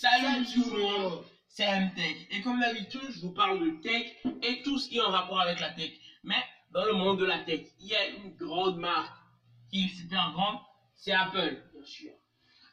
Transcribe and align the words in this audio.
Salut 0.00 0.46
tout 0.46 0.70
le 0.74 0.80
monde, 0.80 1.24
c'est 1.46 1.78
MTech. 1.78 2.26
Et 2.30 2.40
comme 2.40 2.58
d'habitude, 2.58 3.10
je 3.10 3.20
vous 3.20 3.34
parle 3.34 3.60
de 3.60 3.82
tech 3.82 4.16
et 4.40 4.62
tout 4.62 4.78
ce 4.78 4.88
qui 4.88 4.96
est 4.96 5.02
en 5.02 5.10
rapport 5.10 5.38
avec 5.38 5.60
la 5.60 5.68
tech. 5.72 5.90
Mais 6.24 6.42
dans 6.70 6.86
le 6.86 6.94
monde 6.94 7.18
de 7.18 7.26
la 7.26 7.40
tech, 7.40 7.66
il 7.80 7.88
y 7.88 7.94
a 7.94 8.08
une 8.08 8.34
grande 8.34 8.78
marque 8.78 9.14
qui 9.70 9.84
est 9.84 9.88
super 9.88 10.32
grande, 10.32 10.58
c'est 10.94 11.12
Apple, 11.12 11.62
bien 11.74 11.84
sûr. 11.84 12.12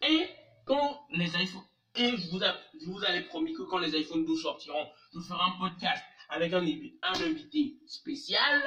Et 0.04 0.29
quand 0.63 1.02
les 1.12 1.28
iPhones, 1.36 1.66
et 1.96 2.16
je 2.16 2.29
vous, 2.29 2.40
je 2.40 2.86
vous 2.86 3.04
avais 3.04 3.23
promis 3.23 3.52
que 3.52 3.64
quand 3.64 3.80
les 3.80 3.94
iPhones 4.00 4.23
12 4.23 4.41
sortiront, 4.41 4.88
je 5.14 5.20
ferai 5.20 5.44
un 5.44 5.59
podcast 5.59 6.05
avec 6.30 6.54
un, 6.54 6.64
un 6.64 7.14
invité 7.14 7.75
spécial. 7.88 8.62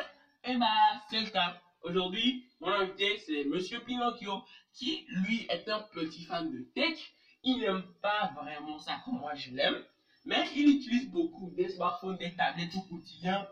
Et 0.45 0.55
bah, 0.59 1.01
c'est 1.09 1.23
le 1.23 1.31
cas. 1.31 1.59
Aujourd'hui, 1.83 2.45
mon 2.61 2.69
invité, 2.69 3.23
c'est 3.25 3.45
Monsieur 3.45 3.81
Pinocchio, 3.81 4.43
qui 4.75 5.07
lui 5.09 5.47
est 5.49 5.67
un 5.71 5.81
petit 5.95 6.25
fan 6.25 6.53
de 6.53 6.61
tech 6.75 6.99
il 7.43 7.59
n'aime 7.59 7.83
pas 8.03 8.33
vraiment 8.35 8.79
ça 8.79 9.01
comme 9.05 9.19
moi 9.19 9.35
je 9.35 9.51
l'aime, 9.51 9.83
mais 10.25 10.48
il 10.55 10.69
utilise 10.77 11.11
beaucoup 11.11 11.51
des 11.57 11.69
smartphones, 11.69 12.17
des 12.17 12.35
tablettes 12.35 12.75
au 12.77 12.83
quotidien, 12.83 13.47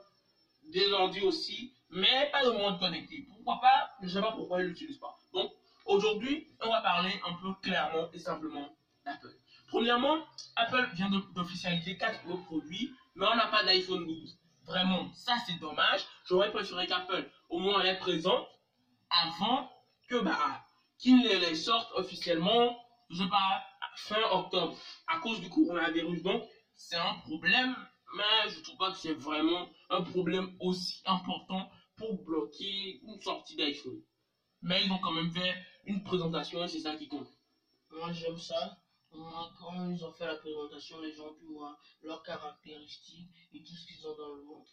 des 0.73 0.93
ordi 0.93 1.21
aussi, 1.21 1.73
mais 1.91 2.29
pas 2.31 2.45
de 2.45 2.51
monde 2.51 2.79
connecté. 2.79 3.27
Pourquoi 3.29 3.61
pas? 3.61 3.91
Je 4.01 4.07
ne 4.07 4.11
sais 4.11 4.21
pas 4.21 4.33
pourquoi 4.33 4.61
il 4.61 4.69
l'utilise 4.69 4.99
pas. 4.99 5.17
Donc, 5.33 5.51
aujourd'hui, 5.87 6.47
on 6.63 6.69
va 6.69 6.83
parler 6.83 7.13
un 7.27 7.35
peu 7.35 7.53
clairement 7.63 8.11
et 8.13 8.19
simplement 8.19 8.69
d'Apple. 9.05 9.35
Premièrement, 9.69 10.19
Apple 10.57 10.89
vient 10.95 11.11
d'officialiser 11.35 11.97
4 11.97 12.25
nouveaux 12.25 12.43
produits, 12.45 12.93
mais 13.15 13.27
on 13.27 13.37
n'a 13.37 13.47
pas 13.47 13.65
d'iPhone 13.65 14.07
12. 14.07 14.39
Vraiment, 14.65 15.11
ça 15.15 15.37
c'est 15.47 15.59
dommage. 15.59 16.05
J'aurais 16.27 16.51
préféré 16.51 16.87
qu'Apple 16.87 17.31
au 17.49 17.59
moins 17.59 17.83
les 17.83 17.97
présente 17.97 18.47
avant 19.11 19.71
que 20.09 20.21
bah, 20.21 20.63
qu'ils 20.99 21.23
les 21.23 21.55
sortent 21.55 21.93
officiellement, 21.95 22.79
je 23.09 23.23
sais 23.23 23.31
pas, 23.31 23.65
fin 24.07 24.23
octobre 24.31 24.77
à 25.07 25.19
cause 25.19 25.41
du 25.41 25.49
coronavirus. 25.49 26.23
Donc, 26.23 26.43
c'est 26.75 26.97
un 26.97 27.15
problème, 27.15 27.75
mais 28.17 28.49
je 28.49 28.61
trouve 28.61 28.77
pas 28.77 28.91
que 28.91 28.99
c'est 28.99 29.13
vraiment 29.13 29.69
un 29.91 30.03
problème 30.03 30.57
aussi 30.61 31.03
important 31.05 31.69
pour 31.97 32.23
bloquer 32.25 33.01
une 33.03 33.21
sortie 33.21 33.57
d'iPhone. 33.57 34.01
Mais 34.63 34.85
ils 34.85 34.93
ont 34.93 34.99
quand 34.99 35.13
même 35.13 35.31
fait 35.31 35.55
une 35.85 36.03
présentation 36.03 36.63
et 36.65 36.69
c'est 36.69 36.81
ça 36.81 36.95
qui 36.97 37.09
compte. 37.09 37.29
Moi, 37.91 38.13
j'aime 38.13 38.39
ça. 38.39 38.79
quand 39.11 39.91
ils 39.91 40.05
ont 40.05 40.13
fait 40.13 40.27
la 40.27 40.37
présentation, 40.37 41.01
les 41.01 41.13
gens 41.15 41.29
ont 41.29 41.35
pu 41.35 41.47
voir 41.47 41.77
leurs 42.03 42.23
caractéristiques 42.23 43.35
et 43.53 43.63
tout 43.63 43.75
ce 43.75 43.87
qu'ils 43.87 44.07
ont 44.07 44.17
dans 44.17 44.35
le 44.35 44.43
monde. 44.45 44.67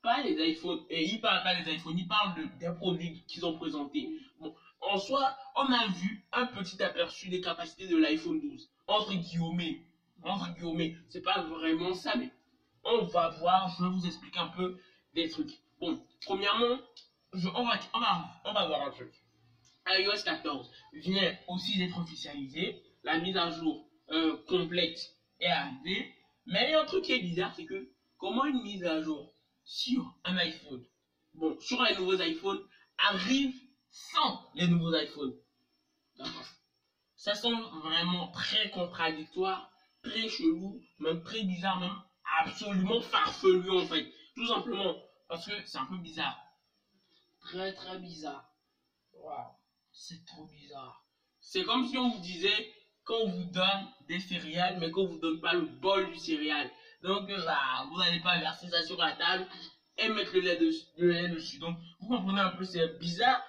Pas 0.00 0.22
les 0.22 0.50
iPhones, 0.50 0.84
et 0.90 1.04
ils 1.04 1.20
parlent 1.20 1.44
pas 1.44 1.62
des 1.62 1.74
iPhones, 1.74 1.98
ils 1.98 2.08
parlent 2.08 2.34
de, 2.34 2.58
des 2.58 2.74
produits 2.74 3.24
qu'ils 3.26 3.46
ont 3.46 3.56
présentés. 3.56 4.08
Bon, 4.40 4.52
en 4.82 4.98
soi, 4.98 5.36
on 5.56 5.72
a 5.72 5.86
vu 5.86 6.24
un 6.32 6.46
petit 6.46 6.82
aperçu 6.82 7.28
des 7.28 7.40
capacités 7.40 7.86
de 7.86 7.96
l'iPhone 7.96 8.40
12. 8.40 8.68
Entre 8.86 9.14
guillemets, 9.14 9.82
entre 10.22 10.54
guillemets, 10.54 10.96
c'est 11.08 11.22
pas 11.22 11.42
vraiment 11.42 11.94
ça, 11.94 12.14
mais 12.16 12.30
on 12.84 13.04
va 13.04 13.30
voir, 13.30 13.74
je 13.78 13.84
vous 13.84 14.06
expliquer 14.06 14.38
un 14.38 14.48
peu 14.48 14.78
des 15.14 15.28
trucs. 15.28 15.60
Bon, 15.80 16.04
premièrement, 16.24 16.78
on, 17.32 17.64
va, 17.64 17.80
on, 18.44 18.52
va, 18.52 18.66
voir 18.66 18.82
un 18.82 18.90
truc. 18.90 19.12
iOS 19.86 20.22
14 20.24 20.70
vient 20.94 21.36
aussi 21.48 21.78
d'être 21.78 21.98
officialisé, 21.98 22.82
la 23.04 23.18
mise 23.18 23.36
à 23.36 23.50
jour 23.50 23.88
euh, 24.10 24.36
complète 24.48 24.98
est 25.40 25.46
arrivée, 25.46 26.14
mais 26.46 26.68
il 26.68 26.70
y 26.72 26.74
a 26.74 26.82
un 26.82 26.86
truc 26.86 27.04
qui 27.04 27.12
est 27.12 27.20
bizarre, 27.20 27.54
c'est 27.54 27.64
que 27.64 27.90
comment 28.18 28.44
une 28.44 28.62
mise 28.62 28.84
à 28.84 29.00
jour 29.00 29.32
sur 29.64 30.18
un 30.24 30.36
iPhone, 30.36 30.84
bon, 31.34 31.58
sur 31.60 31.82
les 31.82 31.94
nouveaux 31.96 32.20
iPhones, 32.20 32.60
arrive 32.98 33.54
sans 33.92 34.50
les 34.54 34.66
nouveaux 34.66 34.94
iPhones. 34.94 35.34
Ça 37.14 37.34
semble 37.34 37.62
vraiment 37.82 38.28
très 38.32 38.70
contradictoire, 38.70 39.70
très 40.02 40.28
chelou, 40.28 40.80
même 40.98 41.22
très 41.22 41.42
bizarre, 41.44 41.78
même 41.78 41.94
absolument 42.40 43.00
farfelu 43.00 43.70
en 43.70 43.86
fait. 43.86 44.10
Tout 44.34 44.46
simplement 44.46 44.96
parce 45.28 45.46
que 45.46 45.52
c'est 45.64 45.78
un 45.78 45.86
peu 45.86 45.98
bizarre. 45.98 46.36
Très 47.40 47.72
très 47.74 47.98
bizarre. 47.98 48.48
C'est 49.92 50.24
trop 50.24 50.46
bizarre. 50.46 51.04
C'est 51.38 51.64
comme 51.64 51.86
si 51.86 51.98
on 51.98 52.08
vous 52.08 52.20
disait 52.20 52.72
qu'on 53.04 53.28
vous 53.28 53.44
donne 53.44 53.88
des 54.08 54.20
céréales, 54.20 54.78
mais 54.78 54.90
qu'on 54.90 55.06
vous 55.06 55.18
donne 55.18 55.40
pas 55.40 55.52
le 55.52 55.66
bol 55.66 56.10
du 56.10 56.18
céréal. 56.18 56.70
Donc 57.02 57.28
là, 57.28 57.84
vous 57.90 57.98
n'allez 57.98 58.20
pas 58.20 58.38
verser 58.38 58.68
ça 58.70 58.82
sur 58.82 58.96
la 58.96 59.12
table 59.12 59.46
et 59.98 60.08
mettre 60.08 60.32
le 60.34 60.40
le 60.98 61.12
lait 61.12 61.28
dessus. 61.28 61.58
Donc 61.58 61.76
vous 62.00 62.08
comprenez 62.08 62.40
un 62.40 62.50
peu, 62.50 62.64
c'est 62.64 62.98
bizarre, 62.98 63.42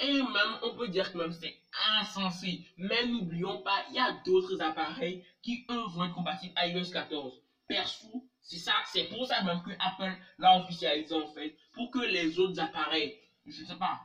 et 0.00 0.22
même, 0.22 0.58
on 0.62 0.74
peut 0.74 0.88
dire 0.88 1.10
que 1.10 1.18
même 1.18 1.32
c'est 1.32 1.56
insensé. 2.00 2.64
Mais 2.76 3.04
n'oublions 3.06 3.62
pas, 3.62 3.84
il 3.88 3.96
y 3.96 3.98
a 3.98 4.12
d'autres 4.24 4.60
appareils 4.60 5.24
qui, 5.42 5.64
eux, 5.70 5.86
vont 5.88 6.04
être 6.04 6.14
compatibles 6.14 6.54
iOS 6.56 6.90
14. 6.92 7.32
Perso, 7.66 8.24
c'est 8.40 8.58
ça, 8.58 8.72
c'est 8.86 9.04
pour 9.04 9.26
ça 9.26 9.42
même 9.42 9.60
que 9.62 9.70
Apple 9.78 10.16
l'a 10.38 10.58
officialisé 10.58 11.14
en 11.14 11.26
fait. 11.26 11.54
Pour 11.72 11.90
que 11.90 11.98
les 11.98 12.38
autres 12.38 12.58
appareils, 12.60 13.18
je 13.44 13.62
ne 13.62 13.66
sais 13.66 13.76
pas, 13.76 14.00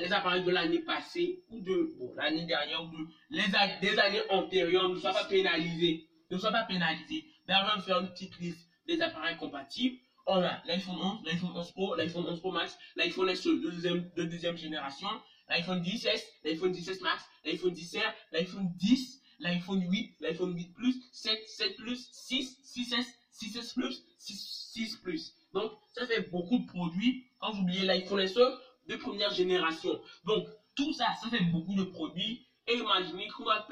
les 0.00 0.12
appareils 0.12 0.44
de 0.44 0.50
l'année 0.50 0.78
passée 0.80 1.42
ou 1.50 1.60
de 1.60 1.92
l'année 2.16 2.44
dernière 2.46 2.84
ou 2.84 2.88
de 2.88 3.08
les 3.30 3.46
des 3.80 3.98
années 3.98 4.22
antérieures 4.30 4.88
ne 4.88 4.96
soient 4.96 5.12
pas 5.12 5.24
pénalisés. 5.24 6.06
Ne 6.30 6.38
soient 6.38 6.52
pas 6.52 6.64
pénalisés. 6.64 7.26
D'ailleurs, 7.46 7.72
on 7.74 7.76
va 7.76 7.82
faire 7.82 8.00
une 8.00 8.10
petite 8.10 8.38
liste 8.38 8.66
des 8.86 9.00
appareils 9.02 9.36
compatibles 9.36 9.98
on 10.28 10.42
a 10.42 10.62
l'iPhone 10.66 10.98
11, 11.00 11.24
l'iPhone 11.24 11.52
11 11.56 11.72
Pro, 11.72 11.94
l'iPhone 11.96 12.26
11 12.28 12.40
Pro 12.40 12.52
Max, 12.52 12.78
l'iPhone 12.96 13.34
SE 13.34 13.48
de 13.48 13.70
deuxième, 13.70 14.10
de 14.14 14.24
deuxième 14.24 14.56
génération, 14.56 15.08
l'iPhone 15.48 15.82
10S, 15.82 16.22
l'iPhone 16.44 16.72
10S 16.72 17.02
Max, 17.02 17.24
l'iPhone 17.44 17.72
10R, 17.72 18.14
l'iPhone 18.32 18.70
10, 18.76 19.22
l'iPhone 19.40 19.82
8, 19.90 20.16
l'iPhone 20.20 20.54
8 20.54 20.74
Plus, 20.74 20.94
7, 21.12 21.48
7 21.48 21.76
Plus, 21.76 22.08
6, 22.12 22.58
6S, 22.76 23.06
6S 23.32 23.74
Plus, 23.74 24.04
6, 24.18 24.70
6 24.74 24.96
Plus. 24.96 25.32
Donc, 25.54 25.72
ça 25.94 26.06
fait 26.06 26.28
beaucoup 26.30 26.58
de 26.58 26.66
produits. 26.66 27.24
Quand 27.38 27.52
vous 27.52 27.62
oubliez 27.62 27.86
l'iPhone 27.86 28.26
SE 28.26 28.40
de 28.88 28.96
première 28.96 29.32
génération. 29.32 29.98
Donc, 30.24 30.46
tout 30.76 30.92
ça, 30.92 31.06
ça 31.22 31.30
fait 31.30 31.44
beaucoup 31.44 31.74
de 31.74 31.84
produits. 31.84 32.46
Et 32.66 32.74
imaginez 32.74 33.28
qu'on 33.28 33.44
va, 33.44 33.66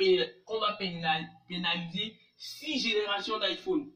pénaliser 0.78 2.16
6 2.38 2.78
générations 2.80 3.38
d'iPhone. 3.38 3.90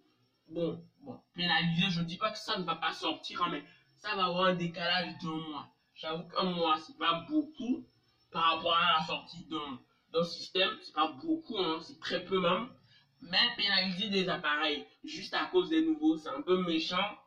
Bon, 0.48 0.84
bon, 1.00 1.20
pénaliser, 1.34 1.90
je 1.90 2.00
ne 2.00 2.04
dis 2.04 2.16
pas 2.16 2.30
que 2.30 2.38
ça 2.38 2.58
ne 2.58 2.64
va 2.64 2.76
pas 2.76 2.92
sortir, 2.92 3.42
hein, 3.42 3.48
mais 3.50 3.62
ça 3.98 4.14
va 4.16 4.26
avoir 4.26 4.46
un 4.46 4.54
décalage 4.54 5.18
d'un 5.22 5.36
mois. 5.48 5.68
J'avoue 5.94 6.28
qu'un 6.28 6.44
mois, 6.44 6.78
c'est 6.78 6.96
pas 6.98 7.26
beaucoup 7.28 7.84
par 8.32 8.56
rapport 8.56 8.76
à 8.76 8.98
la 8.98 9.06
sortie 9.06 9.46
d'un 10.12 10.24
système, 10.24 10.70
c'est 10.82 10.94
pas 10.94 11.12
beaucoup, 11.22 11.58
hein, 11.58 11.78
c'est 11.82 12.00
très 12.00 12.24
peu 12.24 12.40
même. 12.40 12.68
Mais 13.22 13.54
pénaliser 13.56 14.08
des 14.08 14.28
appareils 14.28 14.86
juste 15.04 15.34
à 15.34 15.44
cause 15.46 15.68
des 15.68 15.84
nouveaux, 15.84 16.16
c'est 16.16 16.30
un 16.30 16.40
peu 16.40 16.62
méchant. 16.62 17.18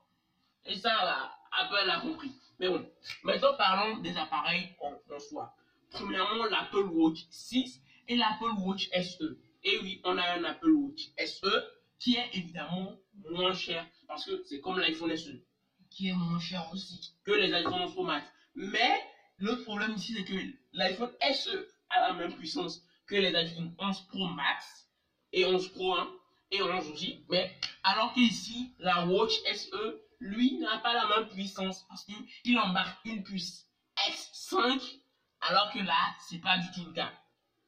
Et 0.65 0.75
ça, 0.75 1.35
Apple 1.51 1.89
a 1.89 1.99
compris. 1.99 2.31
Mais 2.59 2.69
bon, 2.69 2.89
maintenant 3.23 3.55
parlons 3.57 3.97
des 3.97 4.17
appareils 4.17 4.75
en, 4.81 4.93
en 5.13 5.19
soi. 5.19 5.53
Premièrement, 5.91 6.45
l'Apple 6.45 6.87
Watch 6.91 7.25
6 7.29 7.81
et 8.07 8.15
l'Apple 8.15 8.53
Watch 8.57 8.89
SE. 8.89 9.37
Et 9.63 9.77
oui, 9.79 10.01
on 10.03 10.17
a 10.17 10.33
un 10.33 10.43
Apple 10.43 10.71
Watch 10.71 11.09
SE 11.17 11.63
qui 12.03 12.17
est 12.17 12.29
évidemment 12.33 12.97
moins 13.29 13.53
cher 13.53 13.87
parce 14.07 14.25
que 14.25 14.43
c'est 14.45 14.59
comme 14.59 14.77
l'iPhone 14.77 15.15
SE. 15.15 15.41
Qui 15.89 16.09
est 16.09 16.13
moins 16.13 16.39
cher 16.39 16.69
aussi. 16.73 17.13
Que 17.23 17.31
les 17.31 17.53
iPhone 17.53 17.89
Pro 17.93 18.03
Max. 18.03 18.27
Mais 18.55 19.01
le 19.37 19.63
problème 19.63 19.93
ici, 19.93 20.13
c'est 20.13 20.25
que 20.25 20.35
l'iPhone 20.73 21.11
SE 21.33 21.67
a 21.89 22.09
la 22.09 22.13
même 22.13 22.35
puissance 22.35 22.81
que 23.07 23.15
les 23.15 23.33
iPhone 23.33 23.73
11 23.79 24.01
Pro 24.07 24.27
Max 24.27 24.89
et 25.31 25.45
11 25.45 25.69
Pro 25.69 25.95
1 25.95 26.11
et 26.51 26.61
11 26.61 26.89
aussi. 26.89 27.23
Mais 27.29 27.55
alors 27.83 28.13
qu'ici, 28.13 28.73
la 28.79 29.05
Watch 29.05 29.41
SE, 29.53 30.01
lui, 30.19 30.57
n'a 30.59 30.79
pas 30.79 30.93
la 30.93 31.07
même 31.07 31.29
puissance 31.29 31.85
parce 31.87 32.03
qu'il 32.03 32.59
embarque 32.59 32.99
une 33.05 33.23
puce 33.23 33.65
S5 34.09 34.99
alors 35.39 35.71
que 35.71 35.79
là, 35.79 36.15
c'est 36.27 36.41
pas 36.41 36.57
du 36.57 36.69
tout 36.71 36.85
le 36.85 36.93
cas. 36.93 37.13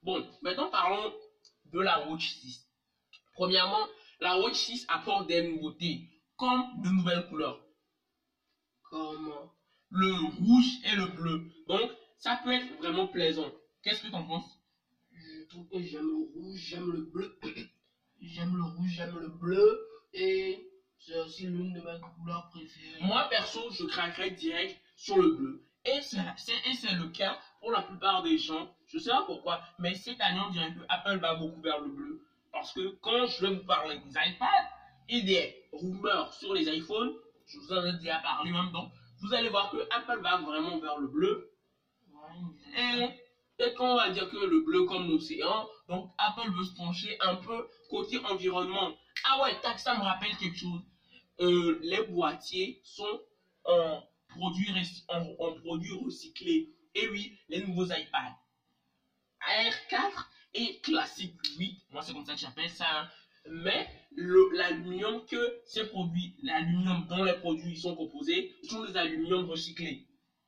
Bon, 0.03 0.27
maintenant 0.41 0.69
parlons 0.69 1.13
de 1.65 1.79
la 1.79 2.07
Watch 2.07 2.33
6. 2.33 2.67
Premièrement, 3.33 3.87
la 4.19 4.39
Watch 4.39 4.55
6 4.55 4.85
apporte 4.87 5.27
des 5.27 5.41
nouveautés, 5.41 6.09
comme 6.37 6.81
de 6.81 6.89
nouvelles 6.89 7.27
couleurs. 7.27 7.59
Comme 8.83 9.33
le 9.89 10.13
rouge 10.37 10.79
et 10.83 10.95
le 10.95 11.07
bleu. 11.07 11.49
Donc, 11.67 11.89
ça 12.17 12.39
peut 12.43 12.51
être 12.51 12.77
vraiment 12.77 13.07
plaisant. 13.07 13.51
Qu'est-ce 13.83 14.01
que 14.01 14.07
tu 14.07 14.15
en 14.15 14.25
penses? 14.25 14.59
Je 15.11 15.47
trouve 15.47 15.67
que 15.69 15.81
j'aime 15.81 16.07
le 16.07 16.31
rouge, 16.33 16.59
j'aime 16.59 16.91
le 16.91 17.01
bleu. 17.01 17.39
j'aime 18.21 18.55
le 18.55 18.63
rouge, 18.63 18.89
j'aime 18.89 19.17
le 19.19 19.29
bleu. 19.29 19.87
Et 20.13 20.67
c'est 20.99 21.19
aussi 21.19 21.47
l'une 21.47 21.73
de 21.73 21.81
mes 21.81 21.99
couleurs 22.17 22.49
préférées. 22.49 23.01
Moi, 23.01 23.27
perso, 23.29 23.69
je 23.71 23.85
craquerais 23.85 24.31
direct 24.31 24.79
sur 24.95 25.17
le 25.17 25.31
bleu. 25.35 25.65
Et 25.85 26.01
c'est 26.01 26.95
le 26.95 27.09
cas 27.09 27.39
pour 27.59 27.71
la 27.71 27.83
plupart 27.83 28.23
des 28.23 28.37
gens. 28.37 28.75
Je 28.87 28.97
sais 28.97 29.11
pas 29.11 29.23
pourquoi, 29.25 29.61
mais 29.77 29.93
cette 29.93 30.19
année, 30.19 30.41
on 30.47 30.49
dirait 30.49 30.73
que 30.73 30.79
Apple 30.89 31.19
va 31.19 31.35
beaucoup 31.35 31.61
vers 31.61 31.79
le 31.79 31.89
bleu. 31.89 32.25
Parce 32.55 32.71
que 32.71 32.97
quand 33.01 33.27
je 33.27 33.45
vais 33.45 33.53
vous 33.53 33.65
parler 33.65 33.97
des 33.97 34.11
iPads 34.11 34.69
et 35.09 35.21
des 35.23 35.67
rumeurs 35.73 36.33
sur 36.33 36.53
les 36.53 36.69
iPhones, 36.69 37.13
je 37.45 37.57
vous 37.59 37.73
en 37.73 37.85
ai 37.85 37.91
déjà 37.97 38.19
parlé 38.19 38.49
même, 38.49 38.71
donc 38.71 38.93
vous 39.19 39.33
allez 39.33 39.49
voir 39.49 39.69
que 39.71 39.85
Apple 39.91 40.21
va 40.21 40.37
vraiment 40.37 40.79
vers 40.79 40.97
le 40.97 41.07
bleu. 41.07 41.51
Et 42.77 43.09
peut-être 43.57 43.75
qu'on 43.75 43.95
va 43.95 44.09
dire 44.09 44.29
que 44.29 44.37
le 44.37 44.61
bleu 44.61 44.85
comme 44.85 45.09
l'océan, 45.09 45.67
donc 45.89 46.09
Apple 46.17 46.49
veut 46.51 46.63
se 46.63 46.73
pencher 46.75 47.17
un 47.19 47.35
peu 47.35 47.67
côté 47.89 48.19
environnement. 48.19 48.95
Ah 49.25 49.41
ouais, 49.41 49.59
tac, 49.61 49.77
ça 49.77 49.97
me 49.97 50.01
rappelle 50.01 50.35
quelque 50.37 50.57
chose. 50.57 50.81
Euh, 51.41 51.77
les 51.81 52.03
boîtiers 52.03 52.79
sont 52.85 53.19
en 53.65 54.01
produits, 54.29 54.73
en, 55.09 55.25
en 55.39 55.59
produits 55.59 55.99
recyclés. 56.05 56.73
Et 56.95 57.09
oui, 57.09 57.37
les 57.49 57.59
nouveaux 57.65 57.85
iPads. 57.85 58.37
AR4 59.41 60.25
et 60.55 60.79
classique 60.79 61.35
8, 61.57 61.81
moi 61.91 62.01
c'est 62.01 62.13
comme 62.13 62.25
ça 62.25 62.33
que 62.33 62.39
j'appelle 62.39 62.69
ça, 62.69 62.85
hein. 63.01 63.09
mais 63.45 63.87
l'aluminium 64.15 65.25
que 65.25 65.61
ces 65.65 65.85
produits, 65.85 66.35
l'aluminium 66.41 67.05
dont 67.07 67.23
les 67.23 67.33
produits 67.33 67.77
sont 67.77 67.95
composés, 67.95 68.55
sont 68.63 68.85
des 68.85 68.95
aluminiums 68.97 69.49
recyclés. 69.49 70.07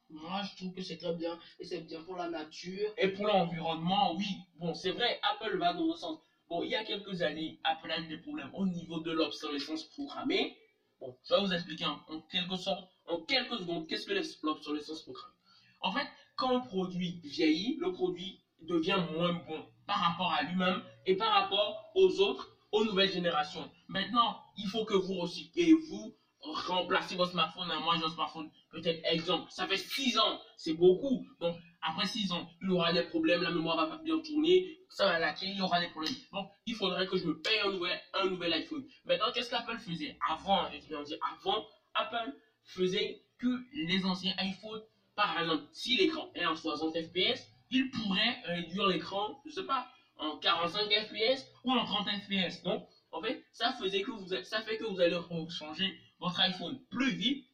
Moi, 0.09 0.42
je 0.44 0.56
trouve 0.56 0.74
que 0.74 0.81
c'est 0.81 0.95
très 0.95 1.13
bien 1.13 1.38
et 1.59 1.65
c'est 1.65 1.81
bien 1.81 2.01
pour 2.04 2.15
la 2.15 2.30
nature. 2.30 2.94
Et 2.98 3.09
pour 3.09 3.27
l'environnement, 3.27 4.15
oui. 4.15 4.38
Bon, 4.56 4.74
c'est 4.74 4.92
vrai, 4.92 5.19
Apple 5.21 5.57
va 5.57 5.74
dans 5.74 5.86
le 5.86 5.95
sens. 5.95 6.19
Bon, 6.48 6.63
il 6.63 6.69
y 6.69 6.75
a 6.75 6.83
quelques 6.86 7.21
années, 7.21 7.59
Apple 7.65 7.92
a 7.92 8.00
eu 8.00 8.07
des 8.07 8.18
problèmes 8.18 8.50
au 8.54 8.65
niveau 8.65 9.01
de 9.01 9.12
l'obsolescence 9.12 9.83
programmée. 9.89 10.57
Bon, 11.01 11.13
je 11.27 11.36
vais 11.36 11.42
vous 11.42 11.54
expliquer 11.54 11.86
en, 11.86 12.21
quelque 12.31 12.56
sorte, 12.56 12.89
en 13.07 13.21
quelques 13.24 13.57
secondes, 13.59 13.86
qu'est-ce 13.88 14.06
que 14.06 14.45
l'obsolescence 14.45 15.01
programmée? 15.01 15.36
En 15.81 15.92
fait, 15.92 16.07
quand 16.38 16.56
un 16.56 16.62
produit 16.62 17.19
vieillit, 17.25 17.77
le 17.81 17.92
produit 17.92 18.39
devient 18.62 19.01
moins 19.13 19.33
bon 19.48 19.65
par 19.86 20.00
rapport 20.00 20.31
à 20.31 20.44
lui-même 20.44 20.81
et 21.06 21.15
par 21.15 21.31
rapport 21.31 21.92
aux 21.95 22.19
autres, 22.19 22.50
aux 22.71 22.83
nouvelles 22.83 23.12
générations. 23.12 23.69
Maintenant, 23.88 24.42
il 24.57 24.68
faut 24.68 24.83
que 24.83 24.94
vous 24.94 25.13
recyclez, 25.13 25.74
vous 25.74 26.13
remplacez 26.42 27.15
votre 27.15 27.31
smartphone. 27.31 27.68
Moi, 27.83 27.95
j'ai 27.98 28.04
un 28.04 28.09
smartphone, 28.09 28.50
peut-être 28.71 29.00
exemple, 29.06 29.50
ça 29.50 29.68
fait 29.68 29.77
6 29.77 30.18
ans, 30.19 30.39
c'est 30.56 30.74
beaucoup. 30.74 31.25
Donc, 31.39 31.56
après 31.81 32.06
6 32.06 32.31
ans, 32.31 32.50
il 32.62 32.68
y 32.68 32.71
aura 32.71 32.92
des 32.94 33.04
problèmes, 33.04 33.42
la 33.42 33.51
mémoire 33.51 33.77
va 33.77 33.98
pas 33.98 34.04
bien 34.04 34.19
tourner, 34.19 34.77
ça 34.89 35.06
va 35.06 35.19
laquer, 35.19 35.48
il 35.48 35.57
y 35.57 35.62
aura 35.62 35.80
des 35.80 35.88
problèmes. 35.88 36.13
Donc, 36.31 36.50
il 36.65 36.75
faudrait 36.75 37.07
que 37.07 37.18
je 37.18 37.25
me 37.25 37.39
paye 37.39 37.59
un 37.59 37.71
nouvel, 37.71 38.00
un 38.13 38.25
nouvel 38.25 38.54
iPhone. 38.54 38.83
Maintenant, 39.06 39.31
qu'est-ce 39.33 39.50
qu'Apple 39.50 39.77
faisait 39.77 40.18
Avant, 40.30 40.65
je 40.71 40.95
vais 40.95 41.04
dire 41.04 41.18
avant, 41.33 41.65
Apple 41.94 42.33
faisait 42.63 43.21
que 43.38 43.48
les 43.74 44.06
anciens 44.06 44.33
iPhones, 44.39 44.81
par 45.15 45.39
exemple, 45.39 45.63
si 45.71 45.95
l'écran 45.95 46.30
est 46.36 46.45
en 46.45 46.56
60 46.56 46.95
fps, 46.95 47.56
il 47.69 47.90
pourrait 47.90 48.42
réduire 48.46 48.88
l'écran, 48.88 49.42
je 49.46 49.52
sais 49.52 49.66
pas, 49.66 49.88
en 50.18 50.38
45 50.38 50.90
fps 50.90 51.46
ou 51.64 51.72
en 51.72 51.84
30 51.84 52.08
fps. 52.10 52.64
Donc, 52.64 52.88
en 53.12 53.22
fait, 53.22 53.44
ça 53.52 53.72
faisait 53.74 54.02
que 54.02 54.12
vous, 54.12 54.28
ça 54.44 54.62
fait 54.62 54.78
que 54.78 54.84
vous 54.84 55.00
allez 55.00 55.18
changer 55.50 55.98
votre 56.19 56.40
iPhone 56.40 56.80
plus 56.90 57.12
vite. 57.12 57.46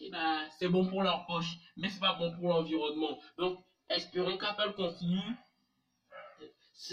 Et 0.00 0.10
ben, 0.10 0.46
c'est 0.58 0.68
bon 0.68 0.86
pour 0.86 1.02
leur 1.02 1.24
poche, 1.26 1.56
mais 1.76 1.88
c'est 1.88 2.00
pas 2.00 2.12
bon 2.12 2.30
pour 2.32 2.48
l'environnement. 2.48 3.18
Donc, 3.38 3.58
espérons 3.88 4.36
qu'Apple 4.36 4.74
continue 4.74 5.34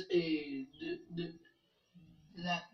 et 0.09 0.67
de, 0.79 1.37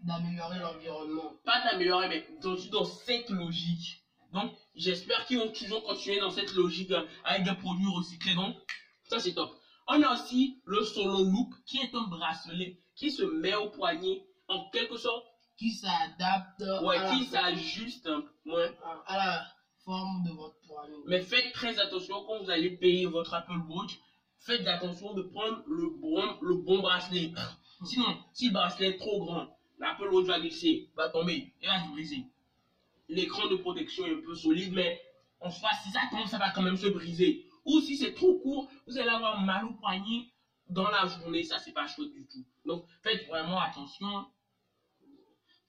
d'améliorer 0.03 0.59
l'environnement. 0.59 1.33
Pas 1.43 1.63
d'améliorer, 1.63 2.07
mais 2.07 2.27
dans, 2.41 2.55
dans 2.69 2.83
cette 2.83 3.29
logique. 3.29 4.03
Donc, 4.31 4.53
j'espère 4.75 5.25
qu'ils 5.25 5.39
vont 5.39 5.49
toujours 5.49 5.83
continuer 5.83 6.19
dans 6.19 6.29
cette 6.29 6.53
logique 6.53 6.91
hein, 6.91 7.05
avec 7.23 7.43
des 7.43 7.53
produits 7.53 7.87
recyclés. 7.87 8.35
Donc, 8.35 8.55
ça, 9.09 9.19
c'est 9.19 9.33
top. 9.33 9.51
On 9.87 10.01
a 10.03 10.13
aussi 10.13 10.61
le 10.65 10.83
solo 10.83 11.23
loop, 11.23 11.53
qui 11.65 11.77
est 11.77 11.93
un 11.95 12.07
bracelet 12.07 12.77
qui 12.95 13.09
se 13.09 13.23
met 13.23 13.55
au 13.55 13.69
poignet, 13.69 14.23
en 14.47 14.69
quelque 14.69 14.97
sorte. 14.97 15.25
Qui 15.57 15.71
s'adapte. 15.71 16.63
Ouais, 16.83 16.97
qui 17.09 17.25
s'ajuste 17.25 18.09
ouais. 18.45 18.77
à 19.07 19.17
la 19.17 19.45
forme 19.83 20.23
de 20.23 20.31
votre 20.31 20.55
poignet. 20.65 20.95
Mais 21.07 21.19
faites 21.19 21.51
très 21.53 21.79
attention 21.79 22.23
quand 22.25 22.43
vous 22.43 22.49
allez 22.49 22.77
payer 22.77 23.07
votre 23.07 23.33
Apple 23.33 23.59
Watch. 23.67 23.99
Faites 24.39 24.65
attention 24.67 25.13
de 25.15 25.23
prendre 25.23 25.61
le 25.67 25.89
bon, 25.99 26.37
le 26.41 26.55
bon 26.55 26.79
bracelet. 26.81 27.33
Sinon, 27.83 28.17
si 28.31 28.47
le 28.47 28.53
bracelet 28.53 28.89
est 28.89 28.97
trop 28.97 29.25
grand, 29.25 29.57
l'Apple 29.79 30.07
Watch 30.13 30.27
va 30.27 30.39
glisser, 30.39 30.89
va 30.95 31.09
tomber 31.09 31.53
et 31.61 31.67
va 31.67 31.83
se 31.83 31.89
briser. 31.89 32.23
L'écran 33.09 33.47
de 33.47 33.55
protection 33.55 34.05
est 34.05 34.13
un 34.13 34.21
peu 34.23 34.35
solide, 34.35 34.73
mais 34.73 35.01
en 35.41 35.49
soi, 35.49 35.69
si 35.83 35.89
ça 35.89 36.01
tombe, 36.11 36.27
ça 36.27 36.37
va 36.37 36.51
quand 36.51 36.61
même 36.61 36.77
se 36.77 36.87
briser. 36.87 37.48
Ou 37.65 37.79
si 37.81 37.97
c'est 37.97 38.13
trop 38.13 38.39
court, 38.39 38.69
vous 38.87 38.97
allez 38.97 39.09
avoir 39.09 39.39
mal 39.41 39.65
au 39.65 39.73
poignet 39.73 40.31
dans 40.67 40.89
la 40.89 41.05
journée. 41.07 41.43
Ça, 41.43 41.59
c'est 41.59 41.71
pas 41.71 41.87
chouette 41.87 42.13
du 42.13 42.27
tout. 42.27 42.45
Donc, 42.65 42.85
faites 43.03 43.27
vraiment 43.27 43.59
attention. 43.59 44.27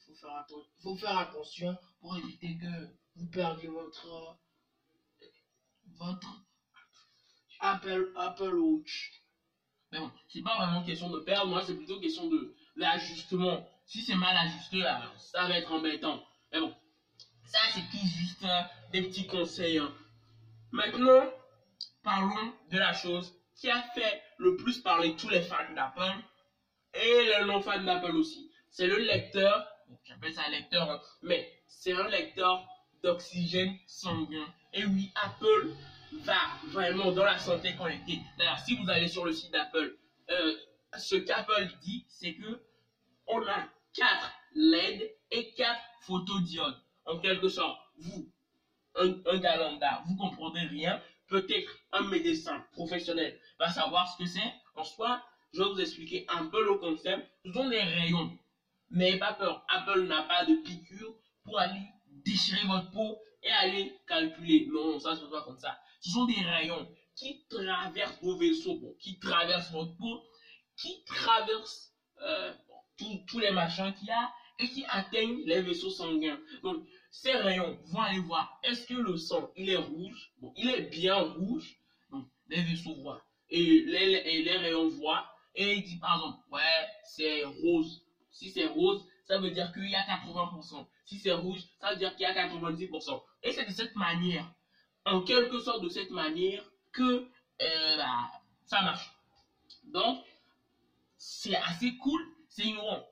Il 0.09 0.83
faut, 0.83 0.97
faire 0.97 1.19
attention 1.19 1.79
pour 2.01 2.17
éviter 2.17 2.59
que 2.59 2.89
vous 3.17 3.27
perdiez 3.27 3.69
votre, 3.69 4.39
votre 5.97 6.45
Apple, 7.61 8.13
Apple 8.17 8.55
Watch. 8.55 9.23
Mais 9.93 9.99
bon, 9.99 10.11
c'est 10.29 10.43
pas 10.43 10.57
vraiment 10.57 10.85
question 10.85 11.11
de 11.11 11.21
perdre. 11.21 11.49
Moi, 11.49 11.63
c'est 11.65 11.75
plutôt 11.75 11.99
question 12.01 12.29
de 12.29 12.55
l'ajustement. 12.77 13.67
Si 13.87 14.03
c'est 14.03 14.15
mal 14.15 14.37
ajusté, 14.37 14.83
ça 15.17 15.49
va 15.49 15.57
être 15.57 15.73
embêtant. 15.73 16.23
Mais 16.53 16.61
bon, 16.61 16.75
ça, 17.45 17.59
c'est 17.73 17.81
tout 17.91 18.07
juste 18.07 18.45
euh, 18.45 18.63
des 18.93 19.03
petits 19.03 19.27
conseils. 19.27 19.79
Hein. 19.79 19.93
Maintenant, 20.71 21.25
parlons 22.03 22.53
de 22.71 22.79
la 22.79 22.93
chose 22.93 23.35
qui 23.55 23.69
a 23.71 23.83
fait 23.95 24.23
le 24.39 24.57
plus 24.57 24.81
parler 24.81 25.15
tous 25.17 25.29
les 25.29 25.43
fans 25.43 25.73
d'Apple 25.75 26.19
et 26.95 27.25
les 27.25 27.45
non-fans 27.45 27.83
d'Apple 27.83 28.17
aussi. 28.17 28.51
C'est 28.71 28.87
le 28.87 28.99
lecteur, 28.99 29.67
j'appelle 30.05 30.33
ça 30.33 30.49
lecteur, 30.49 30.91
hein, 30.91 31.01
mais 31.23 31.51
c'est 31.67 31.93
un 31.93 32.09
lecteur 32.09 32.67
d'oxygène 33.03 33.77
sanguin. 33.87 34.47
Et 34.73 34.85
oui, 34.85 35.13
Apple 35.23 35.75
va 36.25 36.39
vraiment 36.69 37.13
dans 37.13 37.25
la 37.25 37.39
santé 37.39 37.75
connectée. 37.77 38.21
D'ailleurs, 38.39 38.59
si 38.61 38.77
vous 38.77 38.89
allez 38.89 39.09
sur 39.09 39.25
le 39.25 39.33
site 39.33 39.53
d'Apple, 39.53 39.97
euh, 40.31 40.55
ce 40.99 41.17
qu'Apple 41.17 41.69
dit, 41.83 42.07
c'est 42.09 42.35
que 42.35 42.63
on 43.27 43.43
a 43.47 43.69
4 43.95 44.33
LED 44.55 45.11
et 45.31 45.53
4 45.55 45.81
photodiodes. 46.03 46.81
En 47.07 47.19
quelque 47.19 47.49
sorte, 47.49 47.79
vous, 47.99 48.31
un, 48.97 49.09
un 49.09 50.03
vous 50.07 50.17
comprenez 50.17 50.67
rien, 50.67 51.01
peut-être 51.31 51.71
un 51.93 52.03
médecin 52.03 52.65
professionnel 52.73 53.39
va 53.59 53.71
savoir 53.71 54.13
ce 54.13 54.23
que 54.23 54.29
c'est. 54.29 54.53
En 54.75 54.85
soi, 54.85 55.23
je 55.53 55.63
vais 55.63 55.69
vous 55.69 55.81
expliquer 55.81 56.27
un 56.29 56.47
peu 56.47 56.63
le 56.63 56.75
concept. 56.75 57.27
Ce 57.45 57.53
sont 57.53 57.69
des 57.69 57.81
rayons. 57.81 58.37
Mais 58.91 59.19
pas 59.19 59.33
peur, 59.33 59.65
Apple 59.69 60.03
n'a 60.03 60.23
pas 60.25 60.45
de 60.45 60.57
piqûre 60.57 61.15
pour 61.45 61.59
aller 61.59 61.81
déchirer 62.07 62.67
votre 62.67 62.91
peau 62.91 63.19
et 63.43 63.51
aller 63.51 63.95
calculer. 64.07 64.69
Non, 64.71 64.99
ça 64.99 65.15
se 65.15 65.21
passe 65.21 65.31
pas 65.31 65.43
comme 65.43 65.59
ça. 65.59 65.79
Ce 66.01 66.11
sont 66.11 66.27
des 66.27 66.41
rayons 66.41 66.87
qui 67.15 67.47
traversent 67.49 68.23
vos 68.23 68.37
vaisseaux, 68.37 68.97
qui 68.99 69.19
traversent 69.19 69.71
votre 69.71 69.97
peau, 69.97 70.23
qui 70.77 71.05
traversent 71.05 71.95
euh, 72.23 72.53
tous 73.29 73.39
les 73.39 73.51
machins 73.51 73.95
qu'il 73.95 74.09
y 74.09 74.11
a 74.11 74.31
et 74.59 74.69
qui 74.69 74.85
atteignent 74.89 75.43
les 75.47 75.61
vaisseaux 75.61 75.91
sanguins. 75.91 76.39
Donc, 76.63 76.85
ces 77.11 77.35
rayons 77.35 77.77
vont 77.87 78.01
aller 78.01 78.19
voir 78.19 78.59
est-ce 78.63 78.87
que 78.87 78.95
le 78.95 79.17
sang 79.17 79.51
il 79.57 79.69
est 79.69 79.77
rouge. 79.77 80.33
Bon 80.39 80.53
il 80.57 80.69
est 80.69 80.89
bien 80.89 81.21
rouge. 81.21 81.77
Donc 82.11 82.27
les 82.49 82.63
vaisseaux 82.63 82.95
voient. 82.95 83.23
Et 83.49 83.81
les, 83.81 84.23
et 84.25 84.43
les 84.43 84.57
rayons 84.57 84.89
voient. 84.89 85.27
Et 85.55 85.75
il 85.75 85.83
dit 85.83 85.97
par 85.99 86.17
exemple 86.17 86.39
ouais 86.53 86.87
c'est 87.05 87.45
rose. 87.45 88.05
Si 88.31 88.51
c'est 88.51 88.67
rose 88.67 89.05
ça 89.25 89.39
veut 89.39 89.51
dire 89.51 89.73
qu'il 89.73 89.89
y 89.89 89.95
a 89.95 90.03
80% 90.03 90.85
si 91.05 91.19
c'est 91.19 91.33
rouge 91.33 91.61
ça 91.81 91.91
veut 91.91 91.97
dire 91.97 92.15
qu'il 92.17 92.23
y 92.23 92.27
a 92.27 92.49
90% 92.49 93.23
et 93.43 93.53
c'est 93.53 93.65
de 93.65 93.71
cette 93.71 93.95
manière 93.97 94.49
en 95.05 95.23
quelque 95.23 95.59
sorte 95.61 95.83
de 95.83 95.89
cette 95.89 96.11
manière 96.11 96.63
que 96.93 97.29
euh, 97.63 97.97
bah, 97.97 98.31
ça 98.67 98.83
marche. 98.83 99.11
Donc 99.85 100.25
c'est 101.17 101.57
assez 101.57 101.97
cool 101.97 102.21
c'est 102.49 102.65
innovant 102.65 103.05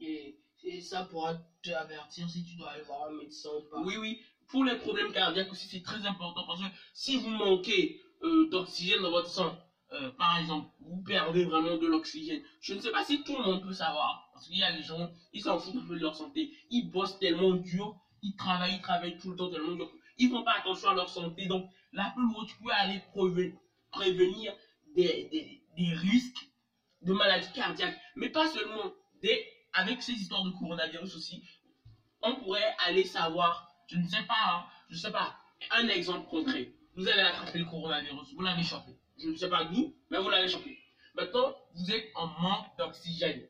et 0.00 0.38
et 0.62 0.80
ça 0.80 1.04
pourra 1.04 1.34
avertir 1.72 2.28
si 2.28 2.44
tu 2.44 2.54
dois 2.56 2.70
aller 2.70 2.82
voir 2.82 3.08
un 3.08 3.10
médecin 3.12 3.50
ou 3.56 3.62
pas. 3.62 3.80
Oui, 3.80 3.96
oui. 3.96 4.22
Pour 4.48 4.64
les 4.64 4.76
problèmes 4.76 5.12
cardiaques 5.12 5.50
aussi, 5.50 5.66
c'est 5.66 5.82
très 5.82 6.06
important 6.06 6.44
parce 6.46 6.60
que 6.60 6.66
si 6.92 7.16
vous 7.16 7.28
manquez 7.30 8.00
euh, 8.22 8.48
d'oxygène 8.48 9.02
dans 9.02 9.10
votre 9.10 9.28
sang, 9.28 9.56
euh, 9.92 10.10
par 10.10 10.36
exemple, 10.38 10.68
vous 10.80 11.02
perdez 11.02 11.44
vraiment 11.44 11.76
de 11.76 11.86
l'oxygène. 11.86 12.40
Je 12.60 12.74
ne 12.74 12.80
sais 12.80 12.90
pas 12.90 13.02
si 13.02 13.22
tout 13.22 13.36
le 13.36 13.42
monde 13.42 13.62
peut 13.62 13.72
savoir. 13.72 14.28
Parce 14.32 14.46
qu'il 14.46 14.58
y 14.58 14.62
a 14.62 14.72
des 14.72 14.82
gens, 14.82 15.10
ils 15.32 15.42
s'en 15.42 15.58
foutent 15.58 15.76
un 15.76 15.86
peu 15.86 15.96
de 15.96 16.00
leur 16.00 16.14
santé. 16.14 16.50
Ils 16.70 16.90
bossent 16.90 17.18
tellement 17.18 17.54
dur, 17.54 17.96
ils 18.22 18.34
travaillent, 18.36 18.74
ils 18.74 18.80
travaillent 18.80 19.16
tout 19.18 19.30
le 19.30 19.36
temps 19.36 19.48
tellement 19.48 19.74
dur. 19.74 19.90
Ils 20.18 20.28
font 20.28 20.42
pas 20.42 20.54
attention 20.58 20.88
à 20.88 20.94
leur 20.94 21.08
santé. 21.08 21.46
Donc, 21.46 21.68
l'Apple 21.92 22.20
Watch 22.34 22.50
peut 22.62 22.70
aller 22.72 23.00
prévenir 23.90 24.54
des, 24.94 25.24
des, 25.30 25.62
des 25.76 25.92
risques 25.92 26.46
de 27.02 27.12
maladies 27.12 27.52
cardiaques. 27.52 27.98
Mais 28.16 28.28
pas 28.28 28.46
seulement 28.48 28.92
des 29.22 29.44
avec 29.72 30.00
ces 30.02 30.12
histoires 30.12 30.42
de 30.42 30.50
coronavirus 30.50 31.14
aussi, 31.16 31.42
on 32.26 32.36
pourrait 32.36 32.74
aller 32.86 33.04
savoir, 33.04 33.70
je 33.86 33.96
ne 33.96 34.06
sais 34.06 34.22
pas, 34.22 34.34
hein, 34.48 34.64
je 34.88 34.94
ne 34.94 35.00
sais 35.00 35.12
pas, 35.12 35.36
un 35.70 35.88
exemple 35.88 36.28
concret. 36.28 36.72
Vous 36.96 37.06
avez 37.08 37.22
attrapé 37.22 37.58
le 37.58 37.64
coronavirus, 37.64 38.34
vous 38.34 38.42
l'avez 38.42 38.62
chopé. 38.62 38.92
Je 39.18 39.28
ne 39.28 39.36
sais 39.36 39.48
pas 39.48 39.64
d'où, 39.64 39.94
mais 40.10 40.18
vous 40.18 40.28
l'avez 40.28 40.48
chopé. 40.48 40.78
Maintenant, 41.14 41.54
vous 41.74 41.90
êtes 41.90 42.10
en 42.14 42.26
manque 42.40 42.76
d'oxygène. 42.78 43.46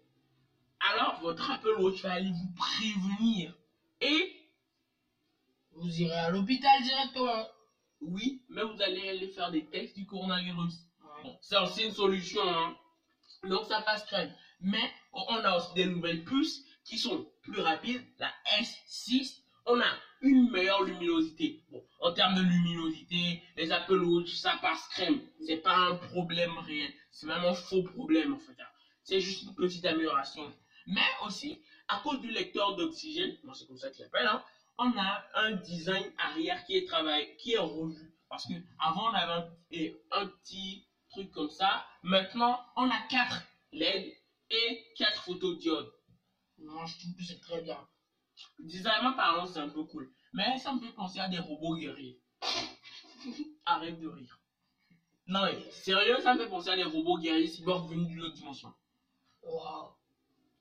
Alors, 0.93 1.21
votre 1.21 1.51
Apple 1.51 1.81
Watch 1.81 2.03
va 2.03 2.13
aller 2.13 2.31
vous 2.31 2.55
prévenir. 2.55 3.55
Et 4.01 4.33
vous 5.73 6.01
irez 6.01 6.19
à 6.19 6.31
l'hôpital 6.31 6.83
directement. 6.83 7.47
Oui, 8.01 8.43
mais 8.49 8.63
vous 8.63 8.81
allez 8.83 9.09
aller 9.09 9.29
faire 9.29 9.51
des 9.51 9.65
tests 9.67 9.97
du 9.97 10.07
coronavirus. 10.07 10.87
bon, 11.23 11.37
c'est 11.41 11.57
aussi 11.59 11.85
une 11.85 11.93
solution, 11.93 12.43
hein. 12.43 12.77
Donc 13.45 13.67
ça 13.67 13.81
passe 13.81 14.05
crème. 14.05 14.33
Mais 14.61 14.91
on 15.13 15.37
a 15.37 15.57
aussi 15.57 15.75
des 15.75 15.87
nouvelles 15.87 16.25
puces 16.25 16.65
qui 16.87 16.99
sont 16.99 17.27
plus 17.43 17.61
rapides. 17.61 18.03
La 18.19 18.33
S6, 18.61 19.41
on 19.67 19.81
a 19.81 19.93
une 20.23 20.51
meilleure 20.51 20.83
luminosité. 20.85 21.63
Bon, 21.71 21.85
en 22.01 22.13
termes 22.13 22.37
de 22.37 22.43
luminosité, 22.43 23.43
les 23.57 23.73
Apple 23.73 24.03
Watch, 24.03 24.35
ça 24.35 24.57
passe 24.63 24.89
crème. 24.89 25.21
C'est 25.45 25.59
pas 25.59 25.77
un 25.77 25.97
problème 25.97 26.57
réel. 26.59 26.93
C'est 27.11 27.27
même 27.27 27.45
un 27.45 27.55
faux 27.55 27.83
problème 27.83 28.35
en 28.35 28.39
fait. 28.39 28.61
Hein. 28.61 28.69
C'est 29.03 29.21
juste 29.21 29.43
une 29.43 29.55
petite 29.55 29.85
amélioration. 29.85 30.53
Mais 30.87 31.01
aussi, 31.25 31.61
à 31.89 31.99
cause 31.99 32.21
du 32.21 32.31
lecteur 32.31 32.77
d'oxygène, 32.77 33.37
c'est 33.55 33.67
comme 33.67 33.79
ça 33.79 33.91
qu'il 33.91 34.05
l'appelle, 34.05 34.27
hein, 34.27 34.43
on 34.79 34.93
a 34.99 35.25
un 35.35 35.53
design 35.53 36.05
arrière 36.19 36.65
qui 36.65 36.77
est 36.77 36.87
travaillé, 36.87 37.37
qui 37.37 37.55
est 37.55 37.59
revu. 37.59 38.13
Parce 38.29 38.47
que 38.47 38.55
avant 38.79 39.11
on 39.11 39.15
avait 39.15 39.51
un, 40.13 40.27
petit 40.27 40.85
truc 41.11 41.31
comme 41.33 41.51
ça. 41.51 41.87
Maintenant, 42.03 42.61
on 42.77 42.91
a 42.91 42.99
quatre 43.09 43.43
LED 43.73 44.13
et 44.51 44.85
quatre 44.97 45.23
photodiodes. 45.23 45.93
Trouve 46.67 47.15
que 47.17 47.25
c'est 47.25 47.41
très 47.41 47.61
bien. 47.61 47.79
Designement 48.59 49.13
parlant, 49.15 49.47
c'est 49.47 49.61
un 49.61 49.69
peu 49.69 49.85
cool. 49.85 50.11
Mais 50.33 50.59
ça 50.59 50.73
me 50.73 50.81
fait 50.81 50.93
penser 50.93 51.21
à 51.21 51.29
des 51.29 51.39
robots 51.39 51.77
guerriers. 51.77 52.21
Arrête 53.65 54.01
de 54.01 54.09
rire. 54.09 54.41
Non, 55.29 55.43
mais 55.45 55.71
sérieux, 55.71 56.21
ça 56.21 56.35
me 56.35 56.41
fait 56.41 56.49
penser 56.49 56.71
à 56.71 56.77
des 56.77 56.85
robots 56.85 57.19
guerriers 57.19 57.49
cyborg 57.49 57.89
venus 57.89 58.09
d'une 58.09 58.23
autre 58.23 58.35
dimension. 58.35 58.73
Waouh, 59.43 59.93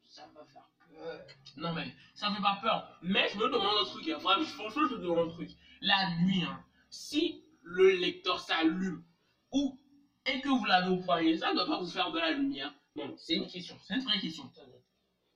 ça 0.03 0.27
va 0.33 0.45
faire 0.45 0.69
peur. 0.89 1.25
Non, 1.57 1.73
mais 1.73 1.93
ça 2.13 2.29
me 2.29 2.35
fait 2.35 2.41
pas 2.41 2.59
peur. 2.61 2.97
Mais 3.01 3.27
je 3.29 3.37
me 3.37 3.49
demande 3.49 3.77
un 3.81 3.85
truc, 3.85 4.07
hein. 4.07 4.19
franchement, 4.19 4.87
je 4.89 4.95
me 4.95 4.99
demande 4.99 5.29
un 5.29 5.33
truc. 5.33 5.51
La 5.81 6.15
nuit, 6.21 6.43
hein, 6.43 6.63
si 6.89 7.43
le 7.61 7.91
lecteur 7.91 8.39
s'allume 8.39 9.03
ou 9.51 9.79
et 10.25 10.41
que 10.41 10.49
vous 10.49 10.65
l'avez 10.65 10.89
au 10.89 10.97
poignet, 10.97 11.37
ça 11.37 11.51
ne 11.51 11.55
doit 11.57 11.67
pas 11.67 11.79
vous 11.79 11.89
faire 11.89 12.11
de 12.11 12.19
la 12.19 12.31
lumière. 12.31 12.73
Non, 12.95 13.13
c'est 13.17 13.35
une 13.35 13.47
question, 13.47 13.77
c'est 13.83 13.95
une 13.95 14.03
vraie 14.03 14.19
question. 14.19 14.49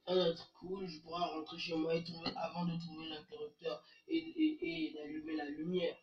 Doit 0.10 0.28
être 0.28 0.51
cool, 0.54 0.88
je 0.88 0.98
pourrais 1.01 1.24
rentrer 1.24 1.60
chez 1.60 1.75
moi 1.75 1.94
et 1.94 2.04
trouver, 2.04 2.32
avant 2.36 2.66
de 2.66 2.75
trouver 2.80 3.08
l'interrupteur 3.10 3.84
et, 4.08 4.18
et, 4.18 4.88
et 4.88 4.94
d'allumer 4.94 5.36
la 5.36 5.48
lumière. 5.50 5.96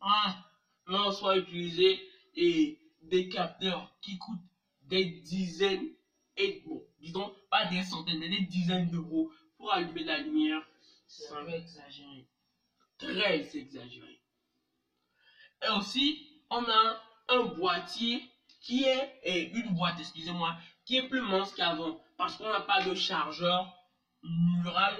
Ah, 0.00 0.46
non, 0.86 1.10
soit 1.10 1.38
utiliser 1.38 1.98
et 2.34 2.78
des 3.00 3.30
capteurs 3.30 3.90
qui 4.02 4.18
coûtent 4.18 4.38
des 4.82 5.04
dizaines 5.04 5.88
et 6.36 6.62
bon, 6.66 6.84
disons 6.98 7.34
pas 7.50 7.64
des 7.64 7.82
centaines, 7.82 8.18
mais 8.18 8.28
des 8.28 8.40
dizaines 8.40 8.90
d'euros 8.90 9.30
pour 9.56 9.72
allumer 9.72 10.02
la 10.02 10.18
lumière. 10.18 10.62
C'est 11.06 11.32
un 11.32 11.42
peu 11.42 11.50
exagéré. 11.52 12.26
Très 12.98 13.56
exagéré. 13.56 14.20
Et 15.62 15.68
aussi, 15.68 16.26
on 16.50 16.68
a 16.68 17.02
un 17.28 17.42
boîtier 17.44 18.22
qui 18.60 18.84
est, 18.84 19.18
et 19.22 19.50
une 19.52 19.72
boîte, 19.74 19.98
excusez-moi, 19.98 20.54
qui 20.84 20.96
est 20.96 21.08
plus 21.08 21.20
mince 21.20 21.52
qu'avant, 21.54 22.02
parce 22.20 22.36
qu'on 22.36 22.50
n'a 22.50 22.60
pas 22.60 22.82
de 22.82 22.94
chargeur 22.94 23.74
mural 24.22 24.94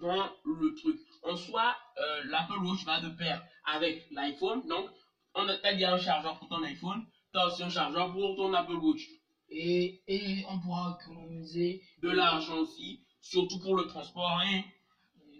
dans 0.00 0.30
le 0.44 0.72
truc. 0.76 1.00
En 1.24 1.34
soi, 1.34 1.76
euh, 1.98 2.22
l'Apple 2.26 2.58
Watch 2.64 2.84
va 2.84 3.00
de 3.00 3.08
pair 3.08 3.44
avec 3.64 4.06
l'iPhone, 4.12 4.64
donc 4.68 4.88
on 5.34 5.48
a, 5.48 5.52
as 5.52 5.92
un 5.92 5.98
chargeur 5.98 6.38
pour 6.38 6.48
ton 6.48 6.62
iPhone, 6.62 7.04
tu 7.32 7.40
as 7.40 7.46
aussi 7.48 7.64
un 7.64 7.68
chargeur 7.68 8.12
pour 8.12 8.36
ton 8.36 8.54
Apple 8.54 8.76
Watch. 8.76 9.04
Et, 9.48 10.00
et 10.06 10.44
on 10.48 10.60
pourra 10.60 10.96
économiser 11.02 11.82
de 12.02 12.08
l'argent 12.08 12.58
aussi, 12.58 13.04
surtout 13.20 13.58
pour 13.58 13.74
le 13.74 13.88
transport 13.88 14.40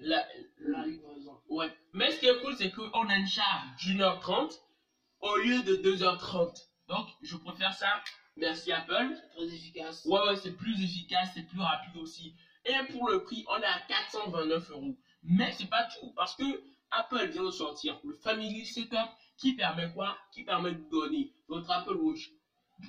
la, 0.00 0.26
la 0.58 0.84
livraison. 0.84 1.38
Ouais. 1.48 1.72
Mais 1.92 2.10
ce 2.10 2.18
qui 2.18 2.26
est 2.26 2.40
cool, 2.40 2.56
c'est 2.56 2.72
qu'on 2.72 3.08
a 3.08 3.16
une 3.16 3.28
charge 3.28 3.76
d'une 3.78 4.00
heure 4.00 4.18
trente 4.18 4.60
au 5.20 5.36
lieu 5.36 5.62
de 5.62 5.76
2h30. 5.76 6.56
Donc, 6.88 7.06
je 7.22 7.36
préfère 7.36 7.72
ça. 7.72 8.02
Merci 8.40 8.72
Apple. 8.72 9.14
C'est 9.14 9.28
très 9.36 9.54
efficace. 9.54 10.04
Ouais, 10.06 10.20
ouais, 10.26 10.36
c'est 10.36 10.56
plus 10.56 10.82
efficace, 10.82 11.30
c'est 11.34 11.42
plus 11.46 11.60
rapide 11.60 11.96
aussi. 11.96 12.34
Et 12.64 12.92
pour 12.92 13.08
le 13.08 13.22
prix, 13.22 13.44
on 13.48 13.56
est 13.60 13.64
à 13.64 13.80
429 13.88 14.70
euros. 14.70 14.96
Mais 15.22 15.52
c'est 15.52 15.68
pas 15.68 15.84
tout, 15.84 16.12
parce 16.16 16.34
que 16.34 16.62
Apple 16.90 17.28
vient 17.28 17.44
de 17.44 17.50
sortir 17.50 18.00
le 18.04 18.14
Family 18.14 18.64
Setup 18.64 19.08
qui 19.36 19.52
permet 19.52 19.90
quoi? 19.92 20.16
Qui 20.32 20.42
permet 20.42 20.72
de 20.72 20.88
donner 20.90 21.32
votre 21.48 21.70
Apple 21.70 21.96
Watch, 21.96 22.30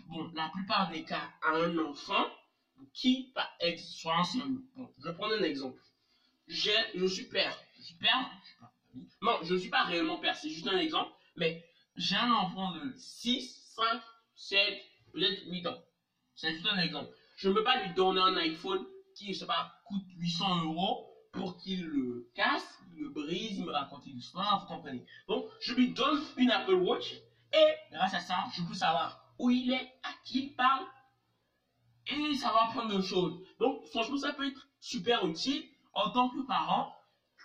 bon, 0.08 0.32
la 0.34 0.50
plupart 0.50 0.90
des 0.90 1.04
cas, 1.04 1.30
à 1.44 1.56
un 1.56 1.78
enfant 1.78 2.26
qui, 2.94 3.32
par 3.36 3.50
expérience, 3.60 4.38
bon, 4.76 4.92
je 4.98 5.04
vais 5.08 5.14
prendre 5.14 5.36
un 5.36 5.44
exemple. 5.44 5.80
J'ai, 6.48 6.76
je 6.96 7.06
suis 7.06 7.26
père. 7.26 7.58
Je 7.78 7.82
suis 7.84 7.94
père 7.96 8.30
Non, 9.22 9.38
je 9.44 9.54
ne 9.54 9.60
suis 9.60 9.70
pas 9.70 9.84
réellement 9.84 10.18
père, 10.18 10.36
c'est 10.36 10.50
juste 10.50 10.68
un 10.68 10.78
exemple. 10.78 11.12
Mais 11.36 11.64
j'ai 11.96 12.16
un 12.16 12.32
enfant 12.32 12.72
de 12.72 12.94
6, 12.98 13.74
5, 13.76 14.02
7, 14.36 14.82
peut-être 15.12 15.46
8 15.46 15.68
ans. 15.68 15.78
C'est 16.36 16.52
juste 16.52 16.66
un 16.66 16.78
exemple. 16.78 17.10
Je 17.36 17.50
ne 17.50 17.54
peux 17.54 17.64
pas 17.64 17.82
lui 17.82 17.94
donner 17.94 18.20
un 18.20 18.36
iPhone 18.38 18.86
qui, 19.16 19.34
je 19.34 19.40
sais 19.40 19.46
pas, 19.46 19.72
coûte 19.86 20.04
800 20.18 20.64
euros 20.64 21.08
pour 21.32 21.58
qu'il 21.58 21.86
le 21.86 22.30
casse, 22.36 22.80
le 22.96 23.10
brise, 23.10 23.60
me 23.60 23.72
raconte 23.72 24.06
une 24.06 24.18
histoire, 24.18 24.60
vous 24.60 24.74
comprenez. 24.74 25.06
Donc, 25.28 25.46
je 25.60 25.74
lui 25.74 25.94
donne 25.94 26.20
une 26.38 26.50
Apple 26.50 26.74
Watch 26.74 27.14
et 27.54 27.74
grâce 27.92 28.14
à 28.14 28.20
ça, 28.20 28.44
je 28.54 28.62
peux 28.62 28.74
savoir 28.74 29.34
où 29.40 29.50
il 29.50 29.72
est, 29.72 29.94
à 30.04 30.12
qui 30.24 30.44
il 30.44 30.56
parle 30.56 30.86
et 32.08 32.34
ça 32.34 32.52
va 32.52 32.68
prendre 32.72 32.94
de 32.96 33.02
choses. 33.02 33.42
Donc, 33.60 33.86
franchement, 33.88 34.18
ça 34.18 34.34
peut 34.34 34.46
être 34.46 34.68
super 34.80 35.26
utile 35.26 35.64
en 35.94 36.10
tant 36.10 36.30
que 36.30 36.46
parent 36.46 36.94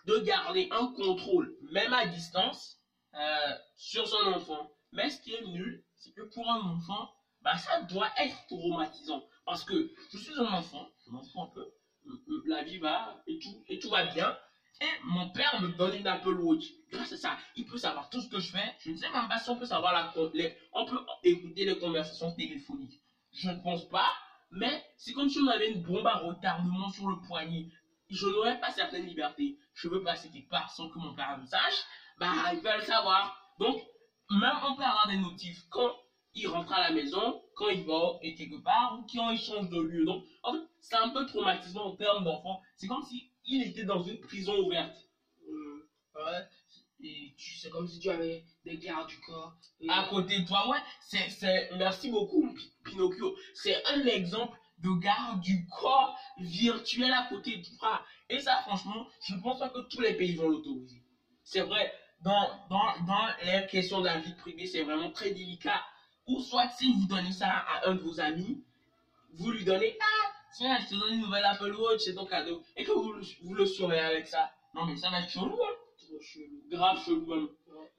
de 0.06 0.18
garder 0.18 0.68
un 0.70 0.86
contrôle, 0.92 1.56
même 1.62 1.92
à 1.92 2.06
distance, 2.06 2.80
euh, 3.14 3.54
sur 3.74 4.06
son 4.06 4.24
enfant. 4.26 4.70
Mais 4.92 5.08
ce 5.10 5.20
qui 5.20 5.32
est 5.32 5.44
nul, 5.46 5.84
c'est 5.96 6.12
que 6.12 6.22
pour 6.22 6.48
un 6.50 6.60
enfant, 6.60 7.10
bah, 7.46 7.56
ça 7.56 7.80
doit 7.82 8.10
être 8.18 8.44
traumatisant. 8.48 9.22
Parce 9.44 9.62
que 9.62 9.92
je 10.10 10.18
suis 10.18 10.36
un 10.36 10.52
enfant, 10.52 10.88
je 11.06 11.12
m'en 11.12 11.22
fous 11.22 11.42
un 11.42 11.46
peu, 11.46 11.64
la 12.44 12.64
vie 12.64 12.78
va 12.78 13.22
et 13.28 13.38
tout, 13.38 13.62
et 13.68 13.78
tout 13.78 13.88
va 13.88 14.04
bien. 14.06 14.36
Et 14.80 15.04
mon 15.04 15.30
père 15.30 15.60
me 15.60 15.68
donne 15.68 15.94
une 15.94 16.08
Apple 16.08 16.40
Watch. 16.40 16.64
Grâce 16.90 17.12
à 17.12 17.16
ça, 17.16 17.38
il 17.54 17.64
peut 17.64 17.78
savoir 17.78 18.10
tout 18.10 18.20
ce 18.20 18.28
que 18.28 18.40
je 18.40 18.50
fais. 18.50 18.74
Je 18.80 18.90
ne 18.90 18.96
sais 18.96 19.08
même 19.10 19.28
pas 19.28 19.38
si 19.38 19.48
on 19.48 19.56
peut 19.56 19.64
savoir 19.64 19.92
la, 19.92 20.12
on 20.72 20.84
peut 20.86 20.98
écouter 21.22 21.64
les 21.64 21.78
conversations 21.78 22.34
téléphoniques. 22.34 23.00
Je 23.32 23.48
ne 23.48 23.62
pense 23.62 23.88
pas, 23.90 24.12
mais 24.50 24.84
c'est 24.96 25.12
comme 25.12 25.28
si 25.28 25.38
on 25.38 25.46
avait 25.46 25.70
une 25.70 25.84
bombe 25.84 26.06
à 26.08 26.16
retardement 26.16 26.88
sur 26.88 27.06
le 27.06 27.20
poignet. 27.28 27.68
Je 28.10 28.26
n'aurais 28.26 28.58
pas 28.58 28.72
certaines 28.72 29.06
libertés. 29.06 29.56
Je 29.72 29.86
veux 29.86 30.02
passer 30.02 30.30
quelque 30.30 30.50
part 30.50 30.72
sans 30.72 30.88
que 30.88 30.98
mon 30.98 31.14
père 31.14 31.38
le 31.38 31.46
sache 31.46 31.84
bah, 32.18 32.32
il 32.52 32.60
va 32.60 32.78
le 32.78 32.82
savoir. 32.82 33.54
Donc, 33.60 33.80
même 34.30 34.56
on 34.64 34.74
peut 34.74 34.82
avoir 34.82 35.06
des 35.06 35.18
notifs 35.18 35.62
quand 35.70 35.94
il 36.36 36.46
rentre 36.46 36.72
à 36.72 36.82
la 36.82 36.90
maison, 36.90 37.42
quand 37.54 37.68
il 37.68 37.82
va 37.84 38.18
et 38.20 38.34
quelque 38.34 38.62
part, 38.62 38.98
ou 38.98 39.06
quand 39.10 39.30
il 39.30 39.38
change 39.38 39.68
de 39.70 39.80
lieu. 39.80 40.04
Donc, 40.04 40.22
en 40.42 40.52
fait, 40.52 40.60
c'est 40.80 40.96
un 40.96 41.08
peu 41.08 41.24
traumatisant 41.24 41.86
en 41.86 41.96
termes 41.96 42.24
d'enfant. 42.24 42.60
C'est 42.76 42.86
comme 42.86 43.02
si 43.02 43.30
il 43.46 43.62
était 43.62 43.84
dans 43.84 44.02
une 44.02 44.20
prison 44.20 44.54
ouverte. 44.58 44.94
Euh, 45.48 45.88
ouais. 46.14 46.46
Et 47.02 47.34
c'est 47.38 47.70
comme 47.70 47.86
si 47.86 47.98
tu 47.98 48.10
avais 48.10 48.44
des 48.64 48.76
gardes 48.76 49.08
du 49.08 49.18
corps. 49.20 49.54
À 49.88 50.08
côté 50.08 50.40
de 50.40 50.46
toi, 50.46 50.68
ouais. 50.68 50.78
C'est, 51.00 51.28
c'est, 51.30 51.70
merci 51.76 52.10
beaucoup, 52.10 52.54
Pinocchio. 52.84 53.34
C'est 53.54 53.84
un 53.86 54.04
exemple 54.06 54.58
de 54.78 54.90
garde 55.00 55.40
du 55.40 55.66
corps 55.68 56.18
virtuel 56.38 57.12
à 57.12 57.26
côté 57.30 57.56
de 57.56 57.66
toi. 57.78 58.04
Et 58.28 58.40
ça, 58.40 58.60
franchement, 58.62 59.06
je 59.26 59.34
ne 59.34 59.40
pense 59.40 59.58
pas 59.58 59.70
que 59.70 59.80
tous 59.88 60.00
les 60.00 60.14
pays 60.14 60.34
vont 60.34 60.48
l'autoriser. 60.48 61.02
C'est 61.44 61.60
vrai, 61.60 61.92
dans, 62.20 62.48
dans, 62.68 63.04
dans 63.06 63.26
les 63.44 63.66
questions 63.68 64.00
de 64.00 64.06
la 64.06 64.18
vie 64.18 64.34
privée, 64.34 64.66
c'est 64.66 64.82
vraiment 64.82 65.10
très 65.10 65.30
délicat. 65.30 65.82
Ou 66.26 66.40
soit 66.40 66.68
si 66.68 66.92
vous 66.92 67.06
donnez 67.06 67.32
ça 67.32 67.48
à 67.48 67.88
un 67.88 67.94
de 67.94 68.00
vos 68.00 68.20
amis, 68.20 68.62
vous 69.34 69.50
lui 69.50 69.64
donnez 69.64 69.96
Ah, 70.00 70.32
tiens, 70.56 70.78
je 70.80 70.88
te 70.88 70.94
donne 70.94 71.14
une 71.14 71.20
nouvelle 71.20 71.44
Apple 71.44 71.74
Watch, 71.74 72.00
c'est 72.04 72.14
ton 72.14 72.26
cadeau. 72.26 72.62
Et 72.76 72.84
que 72.84 72.92
vous, 72.92 73.14
vous 73.42 73.54
le 73.54 73.66
surveillez 73.66 74.02
avec 74.02 74.26
ça. 74.26 74.50
Non, 74.74 74.86
mais 74.86 74.96
ça 74.96 75.10
va 75.10 75.20
être 75.20 75.30
chelou, 75.30 75.54
hein. 75.54 75.74
Trop 75.98 76.20
chelou. 76.20 76.62
Grave 76.70 77.04
chelou, 77.04 77.26
même. 77.26 77.48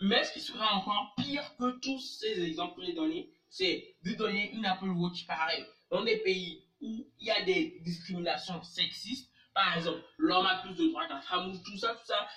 Mais 0.01 0.24
ce 0.24 0.34
qui 0.34 0.41
serait 0.41 0.67
encore 0.67 1.13
pire 1.17 1.55
que 1.57 1.79
tous 1.79 2.00
ces 2.00 2.43
exemples 2.43 2.79
que 2.79 2.86
j'ai 2.86 2.93
donnés, 2.93 3.29
c'est 3.50 3.96
de 4.03 4.13
donner 4.13 4.51
une 4.51 4.65
Apple 4.65 4.89
Watch 4.89 5.25
pareille 5.25 5.65
dans 5.89 6.03
des 6.03 6.17
pays 6.17 6.63
où 6.81 7.07
il 7.19 7.27
y 7.27 7.31
a 7.31 7.43
des 7.43 7.79
discriminations 7.81 8.62
sexistes. 8.62 9.31
Par 9.53 9.75
exemple, 9.75 10.03
l'homme 10.17 10.46
a 10.46 10.62
plus 10.62 10.75
de 10.75 10.88
droits 10.89 11.07
que 11.07 11.13
la 11.13 11.22
femme, 11.22 11.50
ou 11.50 11.57
tout 11.57 11.77
ça, 11.77 11.96
tout 11.96 12.05
ça. 12.05 12.27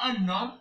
un 0.00 0.28
homme 0.28 0.60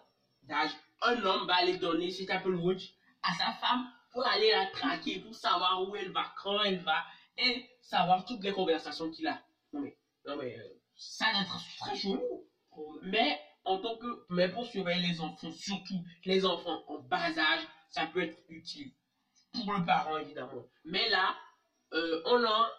un 1.02 1.24
homme 1.24 1.48
va 1.48 1.56
aller 1.56 1.78
donner 1.78 2.12
cet 2.12 2.30
Apple 2.30 2.56
Watch 2.56 2.94
à 3.24 3.34
sa 3.34 3.52
femme 3.54 3.88
pour 4.12 4.26
aller 4.26 4.52
la 4.52 4.66
traquer, 4.66 5.20
pour 5.20 5.36
savoir 5.36 5.88
où 5.88 5.96
elle 5.96 6.12
va, 6.12 6.26
quand 6.42 6.62
elle 6.62 6.80
va, 6.80 7.04
et 7.38 7.70
savoir 7.82 8.26
toutes 8.26 8.44
les 8.44 8.52
conversations 8.52 9.10
qu'il 9.10 9.28
a. 9.28 9.40
Non 9.74 9.82
mais, 9.82 9.98
non 10.26 10.36
mais, 10.36 10.58
euh, 10.58 10.80
ça 10.96 11.26
va 11.32 11.42
être 11.42 11.58
très 11.80 11.96
chelou. 11.96 12.22
Mais 13.02 13.40
en 13.64 13.78
tant 13.78 13.96
que, 13.98 14.26
mais 14.30 14.48
pour 14.48 14.66
surveiller 14.66 15.08
les 15.08 15.20
enfants, 15.20 15.52
surtout 15.52 16.04
les 16.26 16.46
enfants 16.46 16.84
en 16.88 17.00
bas 17.00 17.38
âge, 17.38 17.62
ça 17.90 18.06
peut 18.06 18.22
être 18.22 18.38
utile 18.50 18.92
pour 19.54 19.72
le 19.74 19.84
parent 19.84 20.18
évidemment. 20.18 20.68
Mais 20.86 21.08
là, 21.10 21.36
euh, 21.94 22.22
on 22.26 22.44
a 22.44 22.70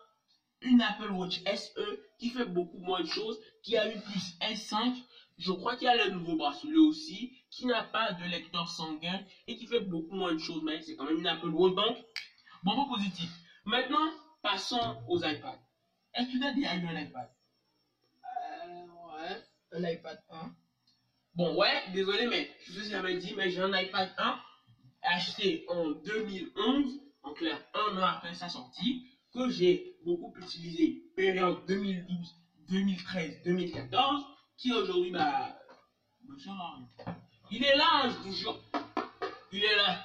une 0.61 0.81
Apple 0.81 1.11
Watch 1.11 1.41
SE 1.45 2.01
qui 2.19 2.31
fait 2.31 2.45
beaucoup 2.45 2.79
moins 2.79 3.01
de 3.01 3.07
choses, 3.07 3.39
qui 3.63 3.77
a 3.77 3.85
une 3.85 4.01
puce 4.01 4.37
S5 4.41 5.03
je 5.39 5.53
crois 5.53 5.77
qu'il 5.77 5.87
y 5.87 5.89
a 5.89 5.95
le 5.95 6.11
nouveau 6.11 6.35
bracelet 6.35 6.77
aussi, 6.77 7.33
qui 7.59 7.67
n'a 7.67 7.83
pas 7.83 8.13
de 8.13 8.25
lecteur 8.25 8.69
sanguin 8.69 9.21
et 9.49 9.57
qui 9.57 9.67
fait 9.67 9.81
beaucoup 9.81 10.15
moins 10.15 10.33
de 10.33 10.39
choses, 10.39 10.63
mais 10.63 10.81
c'est 10.81 10.95
quand 10.95 11.05
même 11.05 11.19
une 11.19 11.27
Apple 11.27 11.49
Watch. 11.49 11.75
Donc, 11.75 11.97
Bon, 12.63 12.75
point 12.75 12.87
positif. 12.87 13.31
Maintenant, 13.65 14.09
passons 14.43 14.97
aux 15.09 15.19
iPads. 15.19 15.59
Est-ce 16.15 16.33
que 16.33 16.39
tu 16.39 16.45
as 16.45 16.53
déjà 16.53 16.77
eu 16.77 16.87
un 16.87 17.01
iPad? 17.01 17.29
Euh, 18.25 18.87
ouais. 18.87 19.43
Un 19.73 19.91
iPad 19.91 20.23
1. 20.31 20.53
Bon, 21.35 21.57
ouais, 21.57 21.83
désolé, 21.93 22.27
mais 22.27 22.49
je 22.65 22.73
vous 22.73 22.87
ai 22.87 22.91
jamais 22.91 23.17
dit, 23.19 23.35
mais 23.35 23.51
j'ai 23.51 23.61
un 23.61 23.77
iPad 23.77 24.09
1 24.17 24.41
acheté 25.03 25.65
en 25.69 25.91
2011, 25.91 27.01
en 27.23 27.33
clair, 27.33 27.61
un 27.75 27.97
an 27.97 28.05
après 28.05 28.35
sa 28.35 28.49
sortie, 28.49 29.05
que 29.33 29.49
j'ai 29.49 29.97
beaucoup 30.05 30.33
utilisé, 30.37 31.11
période 31.17 31.65
2012, 31.67 32.35
2013, 32.69 33.43
2014, 33.45 34.25
qui 34.57 34.73
aujourd'hui, 34.73 35.11
bah, 35.11 35.59
me 36.29 36.39
sert 36.39 36.53
à 36.53 36.77
rien. 36.77 37.19
Il 37.51 37.65
est 37.65 37.77
là, 37.77 38.03
hein, 38.05 38.09
vous 38.09 38.33
jure. 38.33 38.59
Il 39.53 39.65
est 39.65 39.77
là. 39.77 40.05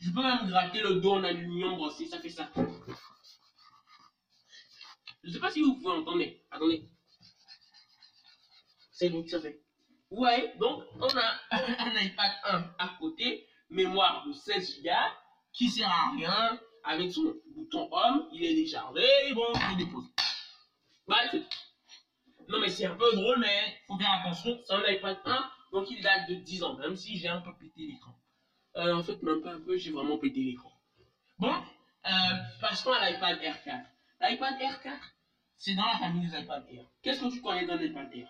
Je 0.00 0.10
peux 0.10 0.22
même 0.22 0.48
gratter 0.48 0.80
le 0.80 0.96
dos 0.96 1.12
en 1.12 1.24
aluminium 1.24 1.76
brossé, 1.76 2.06
ça 2.06 2.18
fait 2.18 2.30
ça. 2.30 2.50
Je 5.22 5.30
sais 5.30 5.38
pas 5.38 5.50
si 5.50 5.60
vous 5.62 5.74
pouvez 5.74 5.96
entendre. 5.96 6.24
Attendez. 6.50 6.88
C'est 8.90 9.10
que 9.10 9.28
ça 9.28 9.40
fait. 9.40 9.60
Ouais, 10.10 10.54
donc 10.58 10.84
on 11.00 11.08
a 11.08 11.40
un 11.50 12.00
iPad 12.02 12.32
1 12.44 12.74
à 12.78 12.88
côté, 12.98 13.46
mémoire 13.70 14.26
de 14.26 14.32
16 14.32 14.82
Go, 14.82 14.90
qui 15.52 15.68
sert 15.68 15.88
à 15.88 16.12
rien, 16.14 16.60
avec 16.84 17.12
son 17.12 17.34
bouton 17.54 17.88
home, 17.90 18.28
il 18.32 18.44
est 18.44 18.54
déchargé, 18.54 19.02
bon, 19.34 19.46
je 19.54 19.76
dépose. 19.78 20.04
C'est 21.30 21.42
Non 22.48 22.60
mais 22.60 22.68
c'est 22.68 22.86
un 22.86 22.94
peu 22.94 23.10
drôle, 23.14 23.38
mais 23.40 23.78
faut 23.86 23.96
faire 23.98 24.12
attention, 24.20 24.60
c'est 24.64 24.74
un 24.74 24.84
iPad 24.86 25.18
1, 25.24 25.51
donc 25.72 25.90
il 25.90 26.02
date 26.02 26.28
de 26.28 26.34
10 26.34 26.62
ans, 26.62 26.74
même 26.74 26.94
si 26.96 27.16
j'ai 27.16 27.28
un 27.28 27.40
peu 27.40 27.52
pété 27.54 27.86
l'écran. 27.86 28.14
Euh, 28.76 28.94
en 28.94 29.02
fait, 29.02 29.20
même 29.22 29.40
pas 29.40 29.52
un 29.52 29.60
peu, 29.60 29.76
j'ai 29.76 29.90
vraiment 29.90 30.18
pété 30.18 30.40
l'écran. 30.42 30.70
Bon, 31.38 31.52
euh, 31.52 32.10
passons 32.60 32.92
à 32.92 33.10
l'iPad 33.10 33.38
Air 33.42 33.62
4. 33.64 33.86
L'iPad 34.20 34.60
Air 34.60 34.82
4, 34.82 34.96
c'est 35.56 35.74
dans 35.74 35.86
la 35.86 35.98
famille 35.98 36.28
des 36.28 36.38
iPad 36.38 36.64
Air. 36.70 36.84
Qu'est-ce 37.02 37.20
que 37.20 37.32
tu 37.32 37.40
connais 37.40 37.66
dans 37.66 37.76
l'iPad 37.76 38.08
Air? 38.14 38.28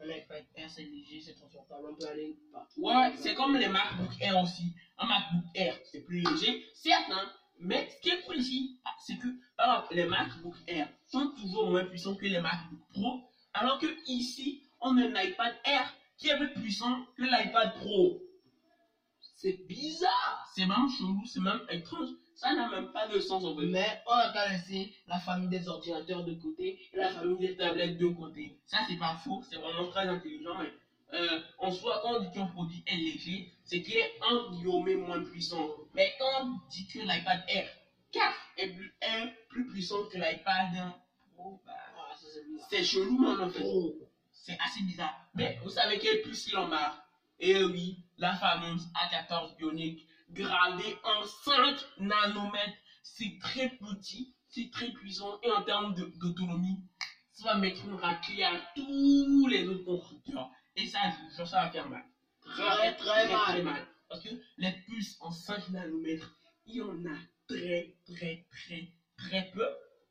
Un 0.00 0.08
iPad 0.08 0.44
Air, 0.56 0.70
c'est 0.70 0.82
léger, 0.82 1.20
c'est 1.20 1.34
transportable, 1.34 1.86
on 1.90 1.94
peut 1.94 2.08
aller 2.08 2.36
partout. 2.50 2.80
Ouais, 2.80 3.12
c'est 3.16 3.34
comme 3.34 3.56
les 3.56 3.68
MacBook 3.68 4.10
Air 4.20 4.42
aussi. 4.42 4.74
Un 4.98 5.06
MacBook 5.06 5.44
Air, 5.54 5.78
c'est 5.84 6.00
plus 6.00 6.22
léger, 6.22 6.64
certes, 6.74 7.10
hein, 7.10 7.30
mais 7.60 7.88
ce 7.88 8.00
qui 8.00 8.08
est 8.08 8.22
cool 8.22 8.38
ici, 8.38 8.80
ah, 8.84 8.94
c'est 8.98 9.16
que 9.18 9.28
alors, 9.58 9.86
les 9.92 10.06
MacBook 10.06 10.56
Air 10.66 10.88
sont 11.06 11.30
toujours 11.36 11.70
moins 11.70 11.84
puissants 11.84 12.16
que 12.16 12.26
les 12.26 12.40
MacBook 12.40 12.80
Pro, 12.92 13.20
alors 13.52 13.78
que 13.78 13.86
ici, 14.06 14.62
on 14.80 14.96
a 14.96 15.02
un 15.02 15.22
iPad 15.22 15.54
Air 15.64 15.94
qui 16.22 16.28
est 16.28 16.36
plus 16.36 16.52
puissant 16.52 17.04
que 17.16 17.22
l'iPad 17.24 17.74
Pro? 17.80 18.20
C'est 19.34 19.66
bizarre, 19.66 20.48
c'est 20.54 20.66
même 20.66 20.88
chelou, 20.88 21.20
c'est 21.26 21.40
même 21.40 21.60
étrange. 21.68 22.10
Ça 22.36 22.54
n'a 22.54 22.68
même 22.68 22.92
pas 22.92 23.08
de 23.08 23.18
sens 23.18 23.44
en 23.44 23.56
fait. 23.56 23.66
Mais 23.66 24.00
on 24.06 24.12
a 24.12 24.32
qu'à 24.32 24.48
laisser 24.48 24.94
la 25.08 25.18
famille 25.18 25.48
des 25.48 25.66
ordinateurs 25.68 26.24
de 26.24 26.34
côté 26.34 26.78
et 26.92 26.96
la 26.96 27.10
famille 27.10 27.38
des 27.38 27.56
tablettes 27.56 27.98
de 27.98 28.06
côté. 28.06 28.56
Ça, 28.66 28.78
c'est 28.88 28.96
pas 28.98 29.14
faux, 29.16 29.42
c'est 29.50 29.56
vraiment 29.56 29.88
très 29.88 30.06
intelligent, 30.06 30.56
mais 30.58 30.72
euh, 31.14 31.40
en 31.58 31.72
soi, 31.72 31.98
quand 32.02 32.14
on 32.16 32.20
dit 32.20 32.30
qu'un 32.32 32.46
produit 32.46 32.82
est 32.86 32.96
léger, 32.96 33.52
c'est 33.64 33.82
qu'il 33.82 33.96
est 33.96 34.14
un 34.22 34.52
guillemets 34.52 34.94
moins 34.94 35.22
puissant. 35.22 35.70
Mais 35.94 36.14
quand 36.18 36.44
on 36.44 36.58
dit 36.70 36.86
que 36.86 37.00
l'iPad 37.00 37.42
Air 37.48 37.68
4 38.12 38.24
est 38.58 38.68
plus, 38.68 38.94
est 39.00 39.34
plus 39.48 39.66
puissant 39.66 40.04
que 40.04 40.18
l'iPad 40.18 40.92
Pro, 41.34 41.60
bah, 41.66 41.72
Ah, 41.98 42.14
c'est 42.70 42.84
chelou, 42.84 43.18
man, 43.18 43.40
en 43.40 43.50
fait. 43.50 43.64
C'est 44.32 44.58
assez 44.64 44.82
bizarre. 44.84 45.21
Mais 45.34 45.58
vous 45.62 45.70
savez 45.70 45.98
quelle 45.98 46.22
puce 46.22 46.48
il 46.48 46.56
en 46.56 46.68
marque 46.68 47.02
Eh 47.38 47.64
oui, 47.64 48.04
la 48.18 48.34
fameuse 48.34 48.86
A14 48.94 49.56
Bionic, 49.56 50.06
gradée 50.30 50.96
en 51.04 51.24
5 51.24 51.76
nanomètres. 51.98 52.76
C'est 53.02 53.38
très 53.40 53.70
petit, 53.70 54.34
c'est 54.48 54.70
très 54.70 54.90
puissant, 54.92 55.40
et 55.42 55.50
en 55.50 55.62
termes 55.62 55.94
d'autonomie, 55.94 56.84
ça 57.32 57.54
va 57.54 57.58
mettre 57.58 57.84
une 57.84 57.94
raclée 57.94 58.44
à 58.44 58.60
tous 58.74 59.46
les 59.48 59.66
autres 59.66 59.84
constructeurs. 59.84 60.50
Et 60.76 60.86
ça, 60.86 61.00
ça 61.34 61.44
va 61.44 61.70
faire 61.70 61.88
mal. 61.88 62.04
Très, 62.40 62.94
très 62.96 63.62
mal. 63.62 63.86
Parce 64.08 64.22
que 64.22 64.30
les 64.58 64.72
puces 64.86 65.16
en 65.20 65.30
5 65.30 65.70
nanomètres, 65.70 66.36
il 66.66 66.76
y 66.76 66.82
en 66.82 67.04
a 67.06 67.18
très, 67.48 67.96
très, 68.06 68.46
très, 68.50 68.92
très 69.16 69.50
peu. 69.52 69.66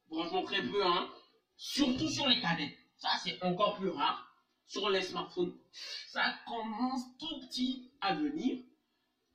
Franchement, 0.08 0.44
très 0.44 0.64
peu, 0.64 0.86
hein. 0.86 1.10
Surtout 1.56 2.10
sur 2.10 2.28
les 2.28 2.42
cadettes. 2.42 2.78
Ça, 2.98 3.10
c'est 3.24 3.42
encore 3.44 3.78
plus 3.78 3.90
rare. 3.90 4.31
Sur 4.72 4.90
les 4.90 5.02
smartphones, 5.02 5.54
ça 6.08 6.34
commence 6.48 7.02
tout 7.20 7.42
petit 7.42 7.92
à 8.00 8.14
venir. 8.14 8.58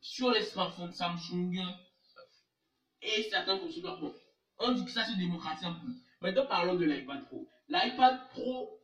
Sur 0.00 0.30
les 0.30 0.40
smartphones 0.40 0.94
Samsung 0.94 1.62
et 3.02 3.28
certains 3.28 3.58
constructeurs, 3.58 4.00
bon, 4.00 4.14
on 4.58 4.72
dit 4.72 4.86
que 4.86 4.90
ça 4.90 5.04
se 5.04 5.12
démocratise 5.18 5.66
un 5.66 5.74
peu. 5.74 5.88
Maintenant, 6.22 6.46
parlons 6.46 6.76
de 6.76 6.86
l'iPad 6.86 7.26
Pro. 7.26 7.46
L'iPad 7.68 8.30
Pro 8.30 8.80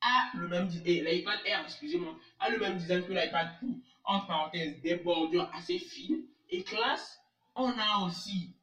a 0.00 0.30
le 0.34 0.46
même 0.46 0.68
design, 0.68 0.86
et 0.86 1.02
l'iPad 1.02 1.40
Air, 1.46 1.64
excusez-moi, 1.64 2.16
a 2.38 2.48
le 2.48 2.60
même 2.60 2.78
design 2.78 3.04
que 3.04 3.12
l'iPad 3.12 3.58
Pro. 3.58 3.66
Entre 4.04 4.28
parenthèses, 4.28 4.80
des 4.82 4.94
bordures 4.94 5.50
assez 5.52 5.78
fines 5.78 6.28
et 6.48 6.62
classe. 6.62 7.18
On 7.56 7.76
a 7.76 8.06
aussi 8.06 8.54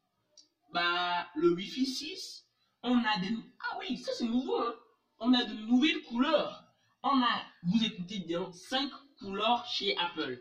bah, 0.72 1.28
le 1.36 1.50
Wi-Fi 1.54 1.86
6. 1.86 2.46
On 2.84 3.04
a 3.04 3.18
des. 3.20 3.36
Ah 3.60 3.78
oui, 3.78 3.98
ça 3.98 4.14
c'est 4.14 4.24
nouveau, 4.24 4.56
hein. 4.62 4.74
On 5.18 5.34
a 5.34 5.44
de 5.44 5.54
nouvelles 5.54 6.02
couleurs. 6.04 6.69
On 7.02 7.22
a, 7.22 7.46
vous 7.64 7.82
écoutez 7.82 8.20
bien, 8.20 8.52
5 8.52 8.92
couleurs 9.20 9.66
chez 9.66 9.96
Apple. 9.98 10.38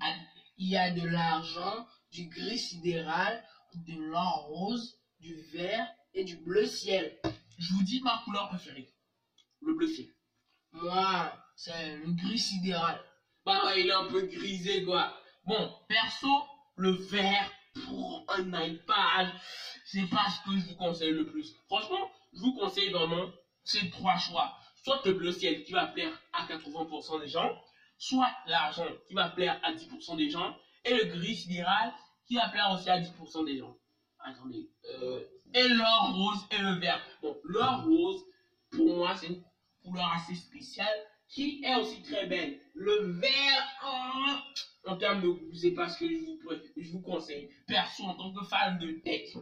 Ah, 0.00 0.12
Il 0.58 0.68
y 0.68 0.76
a 0.76 0.90
de 0.90 1.06
l'argent, 1.06 1.86
du 2.12 2.28
gris 2.28 2.58
sidéral, 2.58 3.42
de 3.74 3.94
l'or 3.94 4.48
rose, 4.48 4.98
du 5.18 5.34
vert 5.52 5.88
et 6.12 6.24
du 6.24 6.36
bleu 6.36 6.66
ciel. 6.66 7.18
Je 7.56 7.72
vous 7.72 7.82
dis 7.82 8.00
ma 8.02 8.20
couleur 8.24 8.48
préférée. 8.48 8.92
Le 9.62 9.72
bleu 9.72 9.86
ciel. 9.86 10.08
Moi, 10.72 11.32
c'est 11.56 11.96
le 11.96 12.12
gris 12.12 12.38
sidéral. 12.38 13.00
Bah 13.46 13.74
il 13.78 13.88
est 13.88 13.92
un 13.92 14.08
peu 14.08 14.20
grisé 14.26 14.84
quoi. 14.84 15.14
Bon, 15.44 15.72
perso, 15.88 16.28
le 16.76 16.90
vert 16.90 17.50
pour 17.86 18.26
un 18.28 18.62
iPad, 18.62 19.28
c'est 19.86 20.06
pas 20.10 20.28
ce 20.28 20.44
que 20.44 20.58
je 20.58 20.66
vous 20.66 20.76
conseille 20.76 21.12
le 21.12 21.24
plus. 21.24 21.54
Franchement, 21.66 22.10
je 22.34 22.40
vous 22.40 22.52
conseille 22.52 22.90
vraiment 22.90 23.30
ces 23.64 23.88
trois 23.88 24.18
choix. 24.18 24.54
Soit 24.88 25.04
le 25.04 25.12
bleu 25.12 25.32
ciel 25.32 25.64
qui 25.64 25.72
va 25.72 25.86
plaire 25.88 26.18
à 26.32 26.46
80% 26.46 27.20
des 27.20 27.28
gens, 27.28 27.62
soit 27.98 28.30
l'argent 28.46 28.86
qui 29.06 29.12
va 29.12 29.28
plaire 29.28 29.60
à 29.62 29.74
10% 29.74 30.16
des 30.16 30.30
gens, 30.30 30.56
et 30.82 30.94
le 30.94 31.04
gris 31.04 31.36
sidéral 31.36 31.92
qui 32.26 32.36
va 32.36 32.48
plaire 32.48 32.70
aussi 32.72 32.88
à 32.88 32.98
10% 32.98 33.44
des 33.44 33.58
gens. 33.58 33.76
Attendez, 34.20 34.70
euh, 34.86 35.20
et 35.52 35.68
l'or 35.68 36.14
rose 36.14 36.38
et 36.52 36.62
le 36.62 36.80
vert. 36.80 37.02
Bon, 37.20 37.36
l'or 37.44 37.84
rose, 37.84 38.24
pour 38.70 38.96
moi, 38.96 39.14
c'est 39.14 39.26
une 39.26 39.44
couleur 39.84 40.10
assez 40.10 40.34
spéciale 40.34 40.98
qui 41.28 41.62
est 41.62 41.74
aussi 41.74 42.00
très 42.00 42.24
belle. 42.24 42.58
Le 42.72 43.12
vert, 43.20 43.68
oh, 43.84 44.88
en 44.88 44.96
termes 44.96 45.20
de 45.20 45.28
goût, 45.28 45.54
c'est 45.54 45.72
pas 45.72 45.90
ce 45.90 45.98
que 45.98 46.08
je 46.78 46.92
vous, 46.92 47.02
conseille. 47.02 47.50
Perso, 47.66 48.04
en 48.04 48.14
tant 48.14 48.32
que 48.32 48.42
fan 48.46 48.78
de 48.78 48.92
tech 49.04 49.36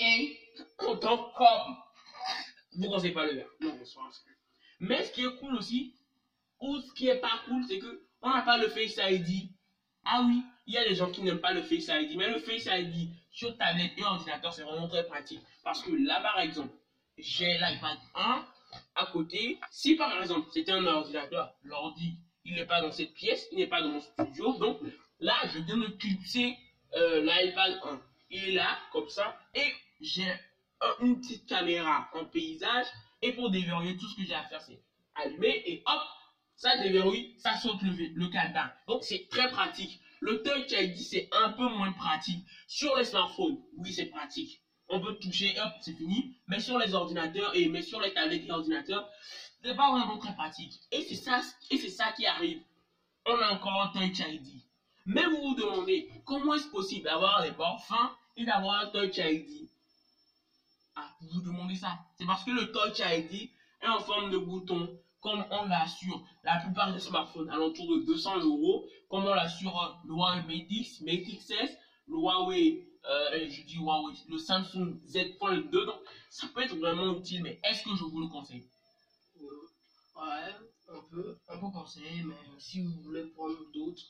et 0.00 0.36
en 0.78 0.96
tant 0.96 1.30
qu'homme, 1.36 1.76
je 2.72 2.78
vous 2.80 2.88
conseille 2.90 3.12
pas 3.12 3.26
le 3.26 3.34
vert. 3.34 3.48
Non, 3.60 3.78
fout. 3.78 4.31
Mais 4.82 5.04
ce 5.04 5.12
qui 5.12 5.22
est 5.22 5.36
cool 5.36 5.54
aussi, 5.54 5.94
ou 6.60 6.78
ce 6.80 6.92
qui 6.92 7.06
est 7.08 7.20
pas 7.20 7.40
cool, 7.46 7.64
c'est 7.64 7.78
que 7.78 8.02
on 8.20 8.30
n'a 8.30 8.42
pas 8.42 8.56
le 8.56 8.66
Face 8.68 8.98
ID. 8.98 9.48
Ah 10.04 10.24
oui, 10.26 10.42
il 10.66 10.74
y 10.74 10.78
a 10.78 10.84
des 10.84 10.94
gens 10.94 11.08
qui 11.10 11.22
n'aiment 11.22 11.40
pas 11.40 11.52
le 11.52 11.62
Face 11.62 11.86
ID, 11.88 12.16
mais 12.16 12.28
le 12.28 12.38
Face 12.38 12.66
ID 12.66 13.08
sur 13.30 13.56
tablette 13.56 13.92
et 13.96 14.02
ordinateur, 14.02 14.52
c'est 14.52 14.62
vraiment 14.62 14.88
très 14.88 15.06
pratique. 15.06 15.40
Parce 15.62 15.80
que 15.82 15.92
là, 15.92 16.20
par 16.20 16.38
exemple, 16.40 16.72
j'ai 17.16 17.54
l'iPad 17.58 17.96
1 18.16 18.44
à 18.96 19.04
côté. 19.06 19.58
Si 19.70 19.94
par 19.94 20.20
exemple 20.20 20.48
c'était 20.52 20.72
un 20.72 20.84
ordinateur, 20.86 21.54
l'ordi, 21.62 22.16
il 22.44 22.54
n'est 22.56 22.64
pas 22.64 22.80
dans 22.80 22.90
cette 22.90 23.14
pièce, 23.14 23.46
il 23.52 23.58
n'est 23.58 23.66
pas 23.66 23.82
dans 23.82 23.88
mon 23.90 24.00
studio, 24.00 24.52
donc 24.54 24.80
là, 25.20 25.34
je 25.52 25.60
viens 25.60 25.76
de 25.76 25.86
clipser 25.86 26.56
euh, 26.96 27.20
l'iPad 27.20 27.78
1. 27.84 28.00
Il 28.30 28.48
est 28.48 28.52
là, 28.52 28.76
comme 28.90 29.08
ça, 29.08 29.38
et 29.54 29.72
j'ai 30.00 30.28
un- 30.80 30.94
une 31.06 31.20
petite 31.20 31.46
caméra 31.46 32.08
en 32.14 32.24
paysage, 32.24 32.86
et 33.22 33.32
pour 33.32 33.50
déverrouiller, 33.50 33.96
tout 33.96 34.08
ce 34.08 34.16
que 34.16 34.24
j'ai 34.24 34.34
à 34.34 34.42
faire, 34.44 34.60
c'est 34.60 34.80
allumer, 35.14 35.62
et 35.66 35.82
hop, 35.86 36.00
ça 36.56 36.76
déverrouille, 36.76 37.34
ça 37.38 37.56
saute 37.56 37.80
le, 37.82 37.90
le 38.14 38.28
cadenas. 38.28 38.72
Donc 38.86 39.04
c'est 39.04 39.28
très 39.30 39.48
pratique. 39.48 40.00
Le 40.20 40.42
Touch 40.42 40.70
ID, 40.70 40.96
c'est 40.96 41.28
un 41.32 41.50
peu 41.50 41.66
moins 41.68 41.92
pratique. 41.92 42.44
Sur 42.68 42.96
les 42.96 43.04
smartphones, 43.04 43.60
oui, 43.76 43.92
c'est 43.92 44.06
pratique. 44.06 44.60
On 44.88 45.00
peut 45.00 45.14
toucher, 45.14 45.54
hop, 45.60 45.72
c'est 45.80 45.94
fini. 45.94 46.36
Mais 46.46 46.60
sur 46.60 46.78
les 46.78 46.94
ordinateurs 46.94 47.52
et 47.56 47.82
sur 47.82 48.00
les 48.00 48.12
tablettes 48.12 48.44
et 48.46 48.50
ordinateurs, 48.50 49.08
c'est 49.62 49.74
pas 49.74 49.90
vraiment 49.90 50.18
très 50.18 50.34
pratique. 50.34 50.74
Et 50.90 51.02
c'est 51.02 51.14
ça, 51.14 51.40
et 51.70 51.76
c'est 51.76 51.88
ça 51.88 52.12
qui 52.12 52.26
arrive. 52.26 52.62
On 53.26 53.36
a 53.36 53.52
encore 53.52 53.82
un 53.82 53.88
Touch 53.88 54.18
ID. 54.20 54.62
Mais 55.06 55.24
vous 55.24 55.42
vous 55.42 55.54
demandez 55.54 56.08
comment 56.24 56.54
est-ce 56.54 56.68
possible 56.68 57.04
d'avoir 57.04 57.42
des 57.42 57.52
ports 57.52 57.84
fins 57.84 58.16
et 58.36 58.44
d'avoir 58.44 58.80
un 58.82 58.86
Touch 58.86 59.18
ID. 59.18 59.68
Vous 61.30 61.40
demandez 61.40 61.74
ça. 61.76 61.98
C'est 62.18 62.26
parce 62.26 62.44
que 62.44 62.50
le 62.50 62.70
Touch 62.72 63.00
ID 63.00 63.50
est 63.80 63.86
en 63.86 64.00
forme 64.00 64.30
de 64.30 64.36
bouton, 64.36 64.88
comme 65.20 65.44
on 65.50 65.64
l'a 65.64 65.86
sur 65.86 66.24
la 66.42 66.58
plupart 66.58 66.92
des 66.92 66.98
smartphones, 66.98 67.48
alentour 67.50 67.86
de 67.96 68.04
200 68.04 68.40
euros, 68.40 68.86
comme 69.08 69.24
on 69.24 69.34
l'a 69.34 69.46
euh, 69.46 69.88
le 70.04 70.12
Huawei 70.12 70.42
Mate 70.42 70.70
X, 70.70 71.00
Mate 71.00 71.22
XS, 71.22 71.76
le 72.08 72.16
Huawei 72.16 72.86
euh, 73.04 73.48
je 73.48 73.62
dis 73.62 73.76
Huawei, 73.76 74.14
le 74.28 74.38
Samsung 74.38 74.98
Z 75.06 75.36
Fold 75.38 75.70
2, 75.70 75.84
donc 75.84 75.98
ça 76.30 76.46
peut 76.48 76.60
être 76.62 76.76
vraiment 76.76 77.12
utile, 77.16 77.42
mais 77.42 77.58
est-ce 77.64 77.82
que 77.82 77.94
je 77.94 78.04
vous 78.04 78.20
le 78.20 78.26
conseille? 78.28 78.64
Ouais, 80.14 80.54
un 80.88 81.00
peu, 81.10 81.36
un 81.48 81.58
peu 81.58 81.68
conseillé, 81.70 82.22
mais 82.22 82.34
si 82.58 82.80
vous 82.80 83.00
voulez 83.02 83.24
prendre 83.24 83.56
d'autres, 83.72 84.02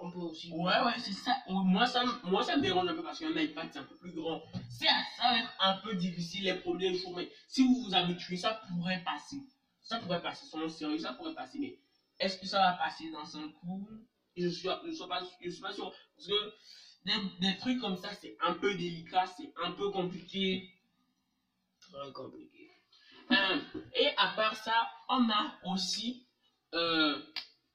on 0.00 0.10
peut 0.10 0.18
aussi. 0.18 0.50
Ouais, 0.50 0.78
ouais, 0.80 0.98
c'est 0.98 1.12
ça. 1.12 1.36
Moi 1.48 1.86
ça, 1.86 2.02
me- 2.04 2.28
moi, 2.28 2.42
ça 2.42 2.56
me 2.56 2.60
dérange 2.62 2.88
un 2.88 2.94
peu 2.94 3.02
parce 3.02 3.18
qu'un 3.18 3.34
iPad, 3.36 3.68
c'est 3.72 3.78
un 3.78 3.84
peu 3.84 3.94
plus 3.96 4.12
grand. 4.12 4.40
Certes, 4.68 5.04
ça 5.16 5.22
va 5.30 5.38
être 5.38 5.54
un 5.60 5.74
peu 5.74 5.94
difficile 5.94 6.44
les 6.44 6.54
premiers 6.54 6.94
jours, 6.94 7.14
mais 7.14 7.28
si 7.48 7.62
vous 7.62 7.74
vous 7.82 7.94
habituez, 7.94 8.36
ça 8.36 8.58
pourrait 8.68 9.02
passer. 9.04 9.38
Ça 9.82 9.98
pourrait 9.98 10.20
passer, 10.22 10.46
sans 10.46 10.68
sérieux, 10.68 10.98
ça 10.98 11.12
pourrait 11.12 11.34
passer. 11.34 11.58
Mais 11.58 11.78
est-ce 12.18 12.36
que 12.38 12.46
ça 12.46 12.58
va 12.58 12.72
passer 12.72 13.10
dans 13.10 13.36
un 13.36 13.48
coup? 13.48 13.86
Je 14.36 14.48
suis, 14.48 14.68
je 14.84 14.90
suis 14.90 15.06
pas, 15.06 15.20
je 15.40 15.48
suis 15.50 15.60
pas 15.60 15.72
sûr. 15.72 15.92
Parce 16.16 16.26
que 16.26 16.52
des, 17.04 17.18
des 17.40 17.56
trucs 17.56 17.78
comme 17.78 17.96
ça, 17.96 18.12
c'est 18.20 18.36
un 18.40 18.52
peu 18.54 18.74
délicat, 18.74 19.26
c'est 19.36 19.52
un 19.62 19.70
peu 19.70 19.90
compliqué. 19.90 20.68
Très 21.80 22.12
compliqué. 22.12 22.70
Euh, 23.30 23.58
et 23.94 24.08
à 24.16 24.28
part 24.28 24.56
ça, 24.56 24.86
on 25.08 25.28
a 25.30 25.54
aussi 25.64 26.26
euh, 26.74 27.18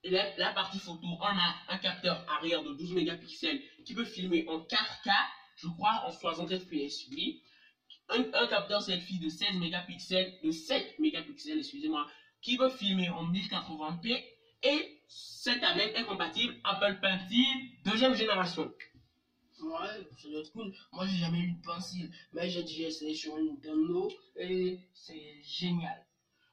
la, 0.04 0.36
la 0.38 0.52
partie 0.52 0.80
photo. 0.80 1.06
On 1.20 1.24
a 1.24 1.56
un 1.68 1.78
capteur 1.78 2.24
arrière 2.30 2.62
de 2.64 2.72
12 2.74 2.94
mégapixels 2.94 3.62
qui 3.86 3.94
peut 3.94 4.06
filmer 4.06 4.46
en 4.48 4.60
4K, 4.60 5.12
je 5.56 5.68
crois 5.68 6.04
en 6.06 6.12
60 6.12 6.50
fps, 6.58 7.08
oui. 7.12 7.42
Un, 8.10 8.24
un 8.34 8.48
capteur 8.48 8.82
selfie 8.82 9.20
de 9.20 9.30
16 9.30 9.58
mégapixels, 9.58 10.34
de 10.44 10.52
7 10.52 10.98
mégapixels, 11.00 11.60
excusez-moi, 11.60 12.08
qui 12.42 12.58
peut 12.58 12.70
filmer 12.70 13.10
en 13.10 13.24
1080p. 13.32 14.24
Et 14.64 15.00
cette 15.08 15.62
tablette 15.62 15.96
est 15.98 16.04
compatible 16.04 16.56
Apple 16.64 17.00
Pencil 17.02 17.46
deuxième 17.86 18.16
génération. 18.16 18.72
Ouais, 19.62 20.08
ça 20.18 20.28
doit 20.30 20.40
être 20.40 20.52
cool. 20.52 20.72
Moi, 20.92 21.06
j'ai 21.06 21.18
jamais 21.18 21.40
eu 21.40 21.52
de 21.52 21.62
pencil, 21.62 22.10
mais 22.34 22.50
j'ai 22.50 22.64
déjà 22.64 22.88
essayé 22.88 23.14
sur 23.14 23.38
une 23.38 23.48
Nintendo 23.56 24.10
et 24.38 24.80
c'est 24.94 25.42
génial. 25.44 26.06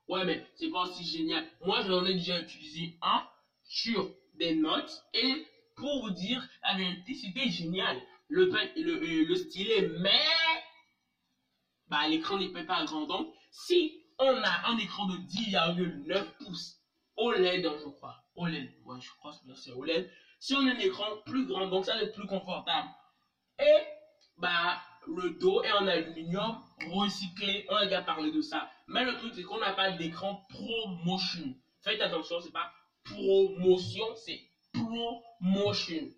Ouais, 0.09 0.24
mais 0.24 0.44
c'est 0.56 0.68
pas 0.68 0.82
aussi 0.82 1.04
génial. 1.04 1.44
Moi, 1.64 1.82
j'en 1.82 2.04
ai 2.04 2.14
déjà 2.14 2.40
utilisé 2.40 2.96
un 3.02 3.24
sur 3.66 4.11
des 4.35 4.55
notes. 4.55 5.05
Et 5.14 5.46
pour 5.76 6.02
vous 6.02 6.11
dire 6.11 6.46
la 6.62 6.76
vérité, 6.76 7.14
c'était 7.14 7.48
génial. 7.48 8.00
Le, 8.29 8.46
le, 8.46 8.92
euh, 8.96 9.24
le 9.29 9.35
stylet, 9.37 9.88
mais 10.00 10.24
bah, 11.88 12.09
l'écran 12.09 12.38
n'est 12.38 12.48
pas 12.64 12.85
grand. 12.85 13.07
Donc, 13.07 13.33
si 13.50 14.02
on 14.18 14.42
a 14.42 14.68
un 14.68 14.79
écran 14.79 15.07
de 15.07 15.16
10,9 15.16 16.24
pouces 16.38 16.81
OLED, 17.16 17.66
hein, 17.66 17.76
je 17.79 17.88
crois. 17.90 18.16
OLED, 18.35 18.70
ouais, 18.85 19.00
je 19.00 19.11
crois 19.18 19.33
que 19.33 19.55
c'est 19.55 19.72
OLED. 19.72 20.11
Si 20.38 20.55
on 20.55 20.66
a 20.66 20.70
un 20.72 20.79
écran 20.79 21.05
plus 21.24 21.46
grand, 21.46 21.68
donc 21.68 21.85
ça 21.85 21.94
va 21.94 22.02
être 22.02 22.14
plus 22.14 22.26
confortable. 22.26 22.88
Et 23.59 23.83
bah, 24.38 24.81
le 25.07 25.31
dos 25.38 25.62
est 25.62 25.72
en 25.72 25.87
aluminium 25.87 26.61
recyclé. 26.90 27.66
On 27.70 27.76
a 27.76 27.85
déjà 27.85 28.02
parlé 28.02 28.31
de 28.33 28.40
ça. 28.40 28.70
Mais 28.88 29.05
le 29.05 29.16
truc, 29.16 29.33
c'est 29.35 29.42
qu'on 29.42 29.59
n'a 29.59 29.72
pas 29.72 29.92
d'écran 29.92 30.42
ProMotion. 30.50 31.55
Faites 31.81 32.00
attention, 32.00 32.40
c'est 32.40 32.52
pas 32.52 32.70
promotion, 33.10 34.06
c'est 34.16 34.40
ProMotion. 34.72 36.08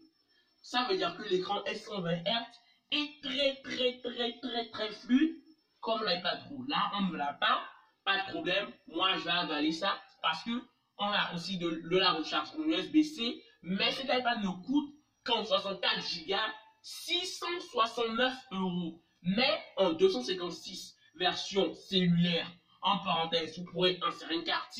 Ça 0.63 0.87
veut 0.89 0.97
dire 0.97 1.17
que 1.17 1.23
l'écran 1.29 1.65
est 1.65 1.77
120 1.77 2.23
Hz 2.25 2.47
et 2.91 3.21
très, 3.23 3.57
très, 3.63 4.01
très, 4.01 4.39
très, 4.41 4.71
très 4.71 4.91
fluide, 4.91 5.37
comme 5.81 6.05
l'iPad 6.05 6.45
Pro. 6.47 6.65
Là, 6.69 6.91
on 6.95 7.03
ne 7.03 7.17
l'a 7.17 7.35
pas, 7.35 7.63
pas 8.05 8.19
de 8.19 8.33
problème. 8.33 8.71
Moi, 8.89 9.17
je 9.19 9.25
vais 9.25 9.31
avaler 9.31 9.73
ça 9.73 10.01
parce 10.23 10.43
que 10.45 10.51
on 10.99 11.07
a 11.07 11.33
aussi 11.35 11.59
de, 11.59 11.83
la 11.91 12.13
recharge 12.13 12.49
en 12.59 12.63
USB-C, 12.65 13.43
mais 13.63 13.93
cet 13.93 14.07
iPad 14.07 14.43
ne 14.43 14.67
coûte 14.67 14.95
qu'en 15.25 15.45
64 15.45 16.27
Go 16.27 16.35
669 16.83 18.35
euros. 18.53 19.01
Mais 19.23 19.63
en 19.77 19.93
256 19.93 20.97
version 21.17 21.75
cellulaire, 21.75 22.51
en 22.83 22.99
parenthèse, 22.99 23.59
vous 23.59 23.65
pourrez 23.65 23.99
insérer 24.03 24.37
une 24.37 24.45
carte 24.45 24.73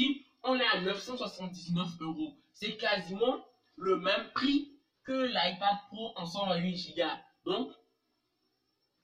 on 0.43 0.59
est 0.59 0.67
à 0.67 0.81
979 0.81 1.89
euros. 2.01 2.37
C'est 2.53 2.77
quasiment 2.77 3.45
le 3.77 3.99
même 3.99 4.31
prix 4.35 4.73
que 5.05 5.27
l'iPad 5.27 5.77
Pro 5.89 6.13
en 6.17 6.27
128 6.27 6.97
Go. 6.97 7.05
Donc, 7.45 7.73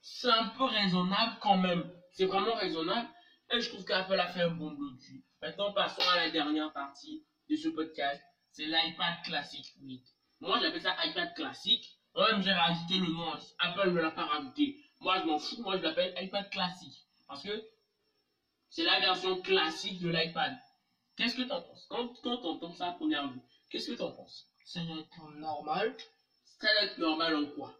c'est 0.01 0.29
un 0.29 0.49
peu 0.49 0.65
raisonnable 0.65 1.37
quand 1.41 1.57
même. 1.57 1.89
C'est 2.11 2.25
vraiment 2.25 2.53
raisonnable. 2.55 3.09
Et 3.51 3.59
je 3.59 3.69
trouve 3.69 3.85
qu'Apple 3.85 4.19
a 4.19 4.27
fait 4.27 4.41
un 4.41 4.51
bon 4.51 4.71
boulot. 4.71 4.97
Maintenant, 5.41 5.73
passons 5.73 6.01
à 6.13 6.17
la 6.17 6.29
dernière 6.29 6.71
partie 6.73 7.23
de 7.49 7.55
ce 7.55 7.69
podcast. 7.69 8.21
C'est 8.51 8.65
l'iPad 8.65 9.23
classique 9.23 9.73
8. 9.81 10.03
Moi, 10.41 10.59
j'appelle 10.61 10.81
ça 10.81 10.95
iPad 11.05 11.33
classique. 11.35 11.99
Moi-même, 12.13 12.41
j'ai 12.41 12.53
rajouté 12.53 12.97
le 12.99 13.11
nom. 13.11 13.33
Apple 13.59 13.91
ne 13.91 13.99
l'a 13.99 14.11
pas 14.11 14.25
rajouté. 14.25 14.79
Moi, 15.01 15.19
je 15.19 15.25
m'en 15.25 15.39
fous. 15.39 15.61
Moi, 15.61 15.77
je 15.77 15.83
l'appelle 15.83 16.13
iPad 16.21 16.49
classique. 16.49 17.05
Parce 17.27 17.43
que 17.43 17.63
c'est 18.69 18.83
la 18.83 18.99
version 18.99 19.41
classique 19.41 20.01
de 20.01 20.09
l'iPad. 20.09 20.57
Qu'est-ce 21.15 21.35
que 21.35 21.41
tu 21.41 21.51
en 21.51 21.61
penses? 21.61 21.85
Quand, 21.89 22.13
quand 22.21 22.37
tu 22.37 22.45
entends 22.47 22.71
ça 22.71 22.87
à 22.87 22.91
première 22.91 23.27
vue, 23.27 23.39
qu'est-ce 23.69 23.87
que 23.87 23.95
tu 23.95 24.01
en 24.01 24.11
penses? 24.11 24.47
Ça 24.65 24.83
doit 24.83 24.97
être 24.99 25.27
normal. 25.35 25.95
Ça 26.59 26.71
doit 26.71 26.81
être 26.83 26.97
normal 26.97 27.35
en 27.35 27.45
quoi? 27.47 27.73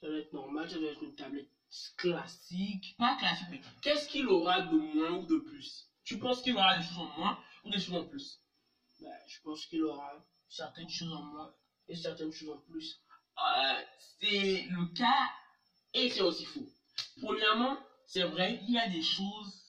Ça 0.00 0.08
doit 0.08 0.18
être 0.18 0.32
normal, 0.32 0.68
ça 0.68 0.78
doit 0.78 0.90
être 0.90 1.02
une 1.02 1.14
tablette 1.14 1.48
classique. 1.96 2.94
Pas 2.96 3.16
classique, 3.16 3.48
mais 3.50 3.60
qu'est-ce 3.82 4.06
qu'il 4.06 4.26
aura 4.26 4.60
de 4.60 4.76
moins 4.76 5.12
ou 5.12 5.26
de 5.26 5.36
plus? 5.36 5.88
Tu 6.04 6.18
penses 6.18 6.40
qu'il 6.40 6.52
aura 6.54 6.76
des 6.76 6.82
choses 6.84 6.98
en 6.98 7.06
moins 7.18 7.38
ou 7.64 7.70
des 7.70 7.78
choses 7.78 7.96
en 7.96 8.04
plus? 8.04 8.38
Ben, 9.00 9.12
je 9.26 9.38
pense 9.42 9.66
qu'il 9.66 9.82
aura 9.82 10.24
certaines 10.48 10.88
choses 10.88 11.12
en 11.12 11.22
moins 11.22 11.52
et 11.88 11.96
certaines 11.96 12.32
choses 12.32 12.50
en 12.50 12.58
plus. 12.58 12.98
Euh, 13.38 13.82
C'est 13.98 14.64
le 14.70 14.86
cas 14.94 15.28
et 15.92 16.08
c'est 16.08 16.20
aussi 16.20 16.44
faux. 16.44 16.66
Premièrement, 17.20 17.76
c'est 18.06 18.22
vrai, 18.22 18.60
il 18.62 18.74
y 18.74 18.78
a 18.78 18.86
des 18.86 19.02
choses 19.02 19.65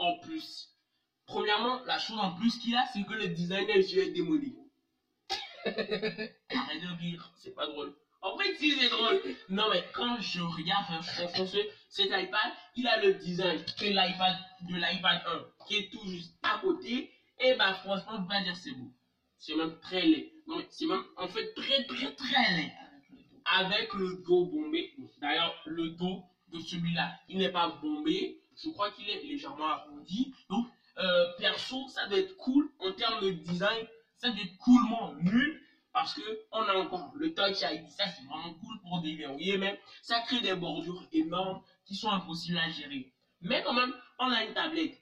en 0.00 0.14
plus. 0.18 0.68
Premièrement, 1.26 1.80
la 1.84 1.98
chose 1.98 2.18
en 2.18 2.32
plus 2.32 2.58
qu'il 2.58 2.74
a, 2.74 2.84
c'est 2.92 3.04
que 3.04 3.14
le 3.14 3.28
design 3.28 3.68
est 3.70 4.12
démodé. 4.12 4.52
Arrête 5.64 6.80
de 6.82 6.98
rire, 6.98 7.30
c'est 7.36 7.54
pas 7.54 7.66
drôle. 7.66 7.92
En 8.22 8.36
fait, 8.36 8.54
si 8.56 8.72
c'est 8.72 8.88
drôle. 8.88 9.20
Non, 9.48 9.68
mais 9.70 9.82
quand 9.92 10.20
je 10.20 10.40
regarde, 10.40 10.84
hein, 10.90 11.00
franchement, 11.02 11.46
ce- 11.54 11.68
cet 11.88 12.06
iPad, 12.08 12.52
il 12.76 12.86
a 12.86 12.96
le 12.96 13.12
design 13.14 13.58
de 13.80 13.86
l'iPad, 13.86 14.34
de 14.68 14.74
l'iPad 14.74 15.22
1, 15.26 15.46
qui 15.66 15.76
est 15.76 15.90
tout 15.92 16.06
juste 16.06 16.34
à 16.42 16.58
côté. 16.58 17.10
Et 17.38 17.54
bah, 17.54 17.72
franchement, 17.74 18.16
je 18.16 18.22
vais 18.22 18.28
pas 18.28 18.40
dire 18.42 18.56
c'est 18.56 18.72
beau. 18.72 18.90
C'est 19.38 19.54
même 19.54 19.78
très 19.80 20.04
laid. 20.04 20.32
Non, 20.46 20.56
mais 20.56 20.66
c'est 20.70 20.86
même, 20.86 21.02
en 21.16 21.28
fait, 21.28 21.54
très, 21.54 21.84
très, 21.84 22.14
très 22.14 22.56
laid. 22.56 22.72
Avec 23.46 23.92
le 23.94 24.22
dos 24.26 24.44
bombé. 24.44 24.92
D'ailleurs, 25.20 25.54
le 25.64 25.88
dos 25.88 26.22
de 26.52 26.58
celui-là, 26.58 27.18
il 27.28 27.38
n'est 27.38 27.48
pas 27.50 27.68
bombé. 27.68 28.39
Je 28.62 28.70
crois 28.70 28.90
qu'il 28.90 29.08
est 29.08 29.22
légèrement 29.22 29.66
arrondi. 29.66 30.34
Donc, 30.48 30.66
euh, 30.98 31.26
perso, 31.38 31.88
ça 31.88 32.06
doit 32.06 32.18
être 32.18 32.36
cool 32.36 32.70
en 32.78 32.92
termes 32.92 33.20
de 33.22 33.30
design. 33.30 33.86
Ça 34.16 34.30
doit 34.30 34.42
être 34.42 34.56
coolement 34.58 35.14
nul. 35.14 35.60
Parce 35.92 36.14
que 36.14 36.20
on 36.52 36.62
a 36.62 36.74
encore 36.74 37.10
le 37.16 37.34
Touch 37.34 37.62
ID, 37.62 37.88
ça 37.88 38.04
c'est 38.06 38.24
vraiment 38.24 38.54
cool 38.54 38.80
pour 38.80 39.00
déverrouiller, 39.02 39.58
mais 39.58 39.80
ça 40.02 40.20
crée 40.20 40.40
des 40.40 40.54
bordures 40.54 41.04
énormes 41.12 41.62
qui 41.84 41.96
sont 41.96 42.10
impossibles 42.10 42.58
à 42.58 42.68
gérer. 42.68 43.12
Mais 43.40 43.62
quand 43.64 43.72
même, 43.72 43.92
on 44.20 44.30
a 44.30 44.44
une 44.44 44.54
tablette 44.54 44.96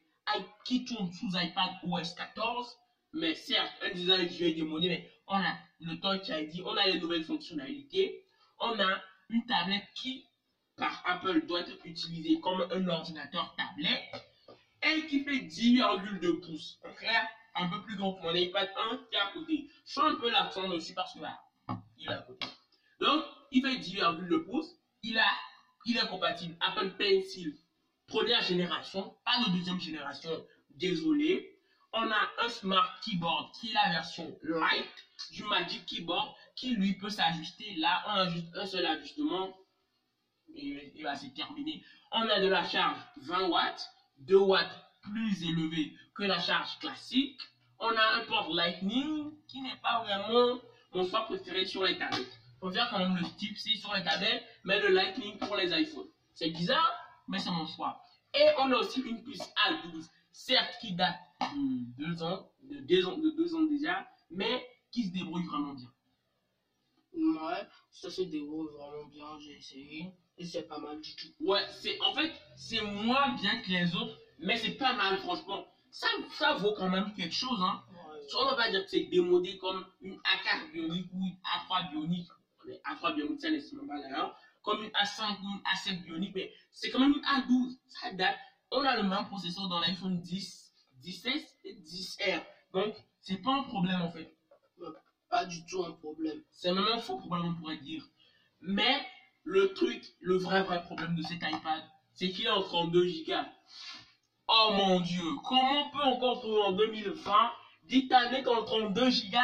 qui 0.64 0.84
tourne 0.84 1.12
sous 1.12 1.28
iPad 1.28 1.70
OS 1.82 2.14
14, 2.14 2.78
mais 3.14 3.34
certes, 3.34 3.72
un 3.82 3.90
design 3.90 4.26
vieux 4.26 4.48
et 4.48 4.54
démodé, 4.54 4.88
mais 4.88 5.10
on 5.26 5.36
a 5.36 5.58
le 5.80 6.00
Touch 6.00 6.28
ID, 6.28 6.62
on 6.64 6.76
a 6.76 6.86
les 6.86 7.00
nouvelles 7.00 7.24
fonctionnalités, 7.24 8.24
on 8.60 8.78
a 8.80 9.02
une 9.28 9.44
tablette 9.46 9.88
qui, 9.94 10.26
par 10.78 11.02
Apple, 11.04 11.46
doit 11.46 11.60
être 11.60 11.76
utilisée 11.84 12.40
comme 12.40 12.66
un 12.70 12.88
ordinateur 12.88 13.54
tablette 13.56 14.24
et 14.82 15.06
qui 15.06 15.24
fait 15.24 15.40
10,2 15.40 16.40
pouces. 16.40 16.78
En 16.84 16.92
clair, 16.94 17.26
un 17.54 17.68
peu 17.68 17.82
plus 17.82 17.96
grand 17.96 18.14
que 18.14 18.22
mon 18.22 18.34
iPad 18.34 18.70
1 18.92 18.96
qui 19.10 19.16
est 19.16 19.18
à 19.18 19.32
côté. 19.32 19.70
Je 19.86 20.00
un 20.00 20.14
peu 20.14 20.30
l'accent 20.30 20.68
dessus 20.68 20.94
parce 20.94 21.14
que 21.14 21.20
là, 21.20 21.38
il 21.96 22.06
est 22.08 22.12
à 22.12 22.22
côté. 22.22 22.46
Donc, 23.00 23.24
il 23.50 23.62
fait 23.62 23.76
10,2 23.76 24.44
pouces. 24.44 24.74
Il, 25.02 25.18
a, 25.18 25.30
il 25.84 25.96
est 25.96 26.08
compatible 26.08 26.56
Apple 26.60 26.90
Pencil 26.96 27.58
première 28.08 28.42
génération, 28.42 29.14
pas 29.24 29.38
de 29.44 29.56
deuxième 29.56 29.78
génération, 29.78 30.30
désolé. 30.70 31.54
On 31.92 32.10
a 32.10 32.30
un 32.42 32.48
Smart 32.48 33.00
Keyboard 33.02 33.54
qui 33.54 33.70
est 33.70 33.74
la 33.74 33.90
version 33.90 34.36
light 34.42 34.88
du 35.30 35.44
Magic 35.44 35.86
Keyboard 35.86 36.34
qui 36.56 36.74
lui 36.74 36.94
peut 36.94 37.10
s'ajuster. 37.10 37.74
Là, 37.76 38.02
on 38.08 38.10
a 38.10 38.28
juste 38.28 38.48
un 38.54 38.66
seul 38.66 38.84
ajustement 38.84 39.54
et 40.58 40.92
il 40.94 41.02
va 41.02 41.14
se. 41.14 41.26
On 42.12 42.28
a 42.28 42.40
de 42.40 42.48
la 42.48 42.64
charge 42.64 42.98
20 43.18 43.48
watts, 43.48 43.90
2 44.18 44.36
watts 44.36 44.84
plus 45.02 45.44
élevé 45.44 45.92
que 46.14 46.22
la 46.24 46.40
charge 46.40 46.78
classique. 46.78 47.40
On 47.78 47.90
a 47.90 48.14
un 48.16 48.24
port 48.24 48.52
Lightning 48.52 49.30
qui 49.46 49.60
n'est 49.60 49.76
pas 49.76 50.02
vraiment 50.02 50.60
mon 50.92 51.06
choix 51.06 51.26
préféré 51.26 51.64
sur 51.64 51.84
les 51.84 51.96
tablettes. 51.98 52.40
Faut 52.60 52.70
faire 52.72 52.88
quand 52.90 52.98
même 52.98 53.16
le 53.16 53.22
Type-C 53.36 53.76
sur 53.76 53.94
les 53.94 54.02
tablettes, 54.02 54.42
mais 54.64 54.80
le 54.80 54.88
Lightning 54.88 55.38
pour 55.38 55.54
les 55.56 55.70
iPhones. 55.80 56.08
C'est 56.34 56.50
bizarre, 56.50 56.92
mais 57.28 57.38
c'est 57.38 57.50
mon 57.50 57.66
choix. 57.66 58.02
Et 58.34 58.48
on 58.58 58.72
a 58.72 58.76
aussi 58.76 59.00
une 59.00 59.22
puce 59.22 59.42
A12, 59.68 60.08
certes 60.32 60.78
qui 60.80 60.92
date 60.92 61.18
de 61.40 62.04
deux 62.04 62.22
ans, 62.22 62.50
de 62.62 62.80
deux 62.80 63.06
ans, 63.06 63.16
de 63.16 63.30
deux 63.30 63.54
ans 63.54 63.62
déjà, 63.62 64.08
mais 64.30 64.66
qui 64.90 65.04
se 65.04 65.12
débrouille 65.12 65.46
vraiment 65.46 65.74
bien. 65.74 65.90
Ouais, 67.14 67.66
ça 67.90 68.10
se 68.10 68.22
déroule 68.22 68.70
vraiment 68.72 69.04
bien, 69.06 69.38
j'ai 69.38 69.56
essayé. 69.56 70.12
Et 70.38 70.46
c'est 70.46 70.68
pas 70.68 70.78
mal 70.78 71.00
du 71.00 71.14
tout. 71.16 71.28
Ouais, 71.40 71.64
c'est 71.80 72.00
en 72.00 72.14
fait, 72.14 72.32
c'est 72.56 72.80
moins 72.80 73.34
bien 73.34 73.60
que 73.60 73.70
les 73.70 73.94
autres, 73.96 74.16
mais 74.38 74.56
c'est 74.56 74.72
pas 74.72 74.92
mal, 74.94 75.18
franchement. 75.18 75.66
Ça, 75.90 76.06
ça 76.38 76.54
vaut 76.54 76.74
quand 76.74 76.88
même 76.88 77.12
quelque 77.14 77.34
chose, 77.34 77.60
hein. 77.60 77.82
Ouais. 77.92 78.20
On 78.38 78.44
va 78.44 78.54
pas 78.54 78.70
dire 78.70 78.84
que 78.84 78.90
c'est 78.90 79.04
démodé 79.04 79.58
comme 79.58 79.84
une 80.00 80.16
A4 80.16 80.70
bionique 80.72 81.10
ou 81.12 81.18
une 81.18 81.36
A3 81.42 81.90
bionique. 81.90 82.28
Les 82.66 82.80
A3 82.84 83.14
bionique, 83.14 83.40
ça 83.40 83.50
n'est 83.50 83.58
pas 83.58 84.00
d'ailleurs. 84.00 84.38
Comme 84.62 84.84
une 84.84 84.90
A5 84.90 85.40
ou 85.40 85.48
une 85.48 85.62
A7 85.62 86.04
bionique, 86.04 86.34
mais 86.34 86.52
c'est 86.70 86.90
quand 86.90 87.00
même 87.00 87.14
une 87.14 87.22
A12. 87.22 87.78
Ça 87.88 88.12
date. 88.12 88.36
On 88.70 88.82
a 88.82 88.96
le 88.96 89.02
même 89.02 89.26
processeur 89.26 89.66
dans 89.68 89.80
l'iPhone 89.80 90.20
10, 90.20 90.74
16 91.02 91.58
et 91.64 91.74
10R. 91.74 92.42
Donc, 92.74 92.94
c'est 93.22 93.38
pas 93.42 93.52
un 93.52 93.62
problème 93.62 94.02
en 94.02 94.10
fait. 94.10 94.36
Pas 95.30 95.46
du 95.46 95.64
tout 95.66 95.84
un 95.84 95.92
problème. 95.92 96.42
C'est 96.52 96.72
même 96.72 96.86
un 96.86 96.98
faux 96.98 97.18
problème, 97.18 97.54
on 97.56 97.60
pourrait 97.60 97.78
dire. 97.78 98.04
Mais 98.60 99.06
le 99.48 99.72
truc, 99.72 100.02
le 100.20 100.36
vrai, 100.36 100.60
vrai 100.62 100.82
problème 100.82 101.14
de 101.14 101.22
cet 101.22 101.38
iPad, 101.38 101.82
c'est 102.12 102.28
qu'il 102.28 102.44
est 102.44 102.50
en 102.50 102.60
32 102.60 103.02
Go. 103.26 103.32
Oh 104.46 104.70
mon 104.72 105.00
dieu, 105.00 105.24
comment 105.42 105.86
on 105.86 105.90
peut 105.90 106.04
encore 106.04 106.40
trouver 106.40 106.60
en 106.60 106.72
2020 106.72 107.50
Titanic 107.88 108.46
en 108.46 108.62
32 108.62 109.08
Go 109.08 109.38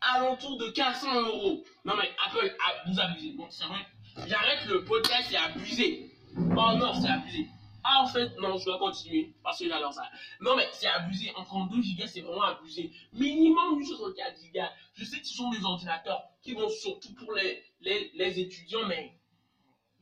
alentour 0.00 0.56
de 0.56 0.68
400 0.68 1.20
euros? 1.20 1.62
Non 1.84 1.92
mais 1.94 2.10
Apple, 2.26 2.56
ah, 2.64 2.72
vous 2.86 2.98
abusez. 2.98 3.32
Bon, 3.32 3.46
c'est 3.50 3.66
vrai, 3.66 3.86
j'arrête 4.26 4.64
le 4.66 4.82
podcast, 4.84 5.26
c'est 5.28 5.36
abusé. 5.36 6.10
Oh 6.38 6.72
non, 6.78 6.94
c'est 6.94 7.10
abusé. 7.10 7.46
Ah, 7.86 8.00
en 8.02 8.06
fait, 8.06 8.30
non, 8.40 8.56
je 8.56 8.64
dois 8.64 8.78
continuer 8.78 9.34
parce 9.42 9.58
que 9.58 9.68
j'adore 9.68 9.92
ça. 9.92 10.08
Non, 10.40 10.56
mais 10.56 10.66
c'est 10.72 10.86
abusé. 10.86 11.30
En 11.36 11.44
32 11.44 11.76
Go, 11.76 12.04
c'est 12.06 12.22
vraiment 12.22 12.44
abusé. 12.44 12.90
Minimum 13.12 13.76
du 13.78 13.84
64 13.84 14.40
Go. 14.54 14.60
Je 14.94 15.04
sais 15.04 15.20
que 15.20 15.26
ce 15.26 15.34
sont 15.34 15.50
des 15.50 15.62
ordinateurs 15.62 16.22
qui 16.42 16.54
vont 16.54 16.70
surtout 16.70 17.14
pour 17.14 17.34
les, 17.34 17.62
les, 17.82 18.10
les 18.14 18.40
étudiants, 18.40 18.86
mais 18.88 19.12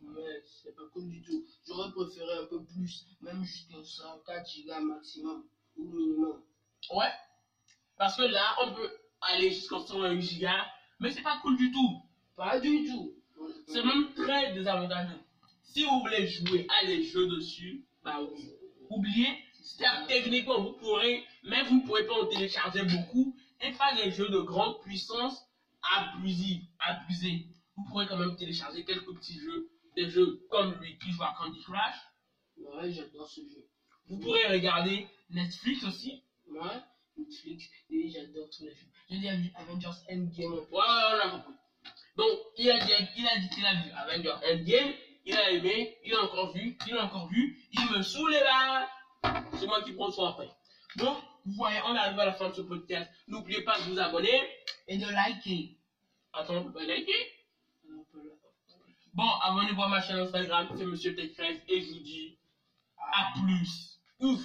Mais 0.02 0.42
c'est 0.44 0.74
pas 0.74 0.82
cool 0.92 1.08
du 1.08 1.22
tout. 1.22 1.44
J'aurais 1.66 1.90
préféré 1.92 2.32
un 2.42 2.46
peu 2.46 2.62
plus, 2.64 3.06
même 3.20 3.42
jusqu'à 3.44 3.82
104 3.82 4.48
gigas 4.50 4.80
maximum 4.80 5.44
ou 5.76 5.84
minimum. 5.84 6.42
ouais. 6.94 7.12
Parce 7.96 8.16
que 8.16 8.22
là, 8.22 8.56
on 8.64 8.74
peut 8.74 8.90
aller 9.20 9.50
jusqu'à 9.50 9.78
128 9.78 10.40
Go, 10.40 10.46
mais 11.00 11.10
c'est 11.10 11.22
pas 11.22 11.38
cool 11.42 11.56
du 11.56 11.70
tout. 11.70 12.02
Pas 12.36 12.58
du 12.58 12.86
tout. 12.86 13.14
C'est 13.68 13.84
même 13.84 14.12
très 14.14 14.52
désavantageux. 14.54 15.20
Si 15.62 15.84
vous 15.84 16.00
voulez 16.00 16.26
jouer 16.26 16.66
à 16.80 16.86
des 16.86 17.02
jeux 17.04 17.28
dessus, 17.28 17.84
bah 18.04 18.18
oui. 18.20 18.50
Oubliez, 18.90 19.28
certes, 19.62 20.08
techniquement, 20.08 20.60
vous 20.60 20.72
pourrez, 20.72 21.24
mais 21.44 21.62
vous 21.64 21.76
ne 21.76 21.86
pourrez 21.86 22.06
pas 22.06 22.14
en 22.14 22.26
télécharger 22.26 22.82
beaucoup 22.82 23.34
et 23.60 23.72
faire 23.72 23.96
des 23.96 24.10
jeux 24.10 24.28
de 24.28 24.40
grande 24.40 24.80
puissance 24.82 25.46
abusifs, 25.96 26.64
abusés. 26.78 27.46
Vous 27.76 27.84
pourrez 27.84 28.06
quand 28.06 28.18
même 28.18 28.36
télécharger 28.36 28.84
quelques 28.84 29.14
petits 29.14 29.38
jeux, 29.40 29.70
des 29.96 30.08
jeux 30.08 30.46
comme 30.50 30.74
lui 30.80 30.98
qui 30.98 31.10
joue 31.12 31.22
à 31.22 31.34
Candy 31.38 31.60
Crush. 31.62 31.96
Ouais, 32.56 32.92
j'adore 32.92 33.28
ce 33.28 33.40
jeu. 33.40 33.68
Vous 34.08 34.18
pourrez 34.18 34.46
regarder 34.46 35.06
Netflix 35.30 35.84
aussi. 35.84 36.22
Ouais, 36.48 36.80
Netflix, 37.16 37.64
et 37.90 38.10
j'adore 38.10 38.48
tous 38.50 38.64
les 38.64 38.74
jeux. 38.74 38.86
J'ai 39.10 39.18
dit 39.18 39.52
Avengers 39.54 39.88
Endgame. 40.10 40.52
Ouais, 40.52 40.66
on 40.72 41.20
a 41.20 41.30
compris. 41.30 41.52
Donc, 42.16 42.38
il 42.58 42.70
a 42.70 42.84
dit, 42.84 42.92
a 42.92 43.02
qu'il 43.06 43.26
a 43.26 43.82
vu 43.82 43.90
Avengers 43.90 44.46
Endgame, 44.50 44.92
il 45.24 45.36
a 45.36 45.50
aimé, 45.50 45.98
il 46.04 46.14
a 46.14 46.22
encore 46.22 46.52
vu, 46.52 46.76
il 46.86 46.94
a 46.94 47.04
encore 47.04 47.28
vu, 47.28 47.58
il 47.72 47.90
me 47.90 48.02
saoule 48.02 48.32
là. 48.32 48.88
C'est 49.58 49.66
moi 49.66 49.82
qui 49.82 49.92
prends 49.92 50.10
soin 50.10 50.30
après. 50.30 50.50
Donc, 50.96 51.16
vous 51.44 51.52
voyez, 51.54 51.80
on 51.84 51.94
arrive 51.94 52.18
à 52.18 52.26
la 52.26 52.32
fin 52.32 52.50
de 52.50 52.54
ce 52.54 52.60
podcast. 52.60 53.10
N'oubliez 53.28 53.62
pas 53.62 53.78
de 53.78 53.84
vous 53.84 53.98
abonner. 53.98 54.42
Et 54.88 54.98
de 54.98 55.06
liker. 55.06 55.78
Attends, 56.32 56.56
on 56.56 56.72
peut 56.72 56.84
liker? 56.84 57.12
Bon, 59.14 59.28
abonnez-vous 59.42 59.82
à 59.82 59.88
ma 59.88 60.00
chaîne 60.00 60.20
Instagram, 60.20 60.68
c'est 60.74 60.86
Monsieur 60.86 61.12
Tech13 61.12 61.60
et 61.68 61.82
je 61.82 61.92
vous 61.92 62.00
dis 62.00 62.38
à 62.96 63.32
plus. 63.38 64.00
Ouf. 64.20 64.40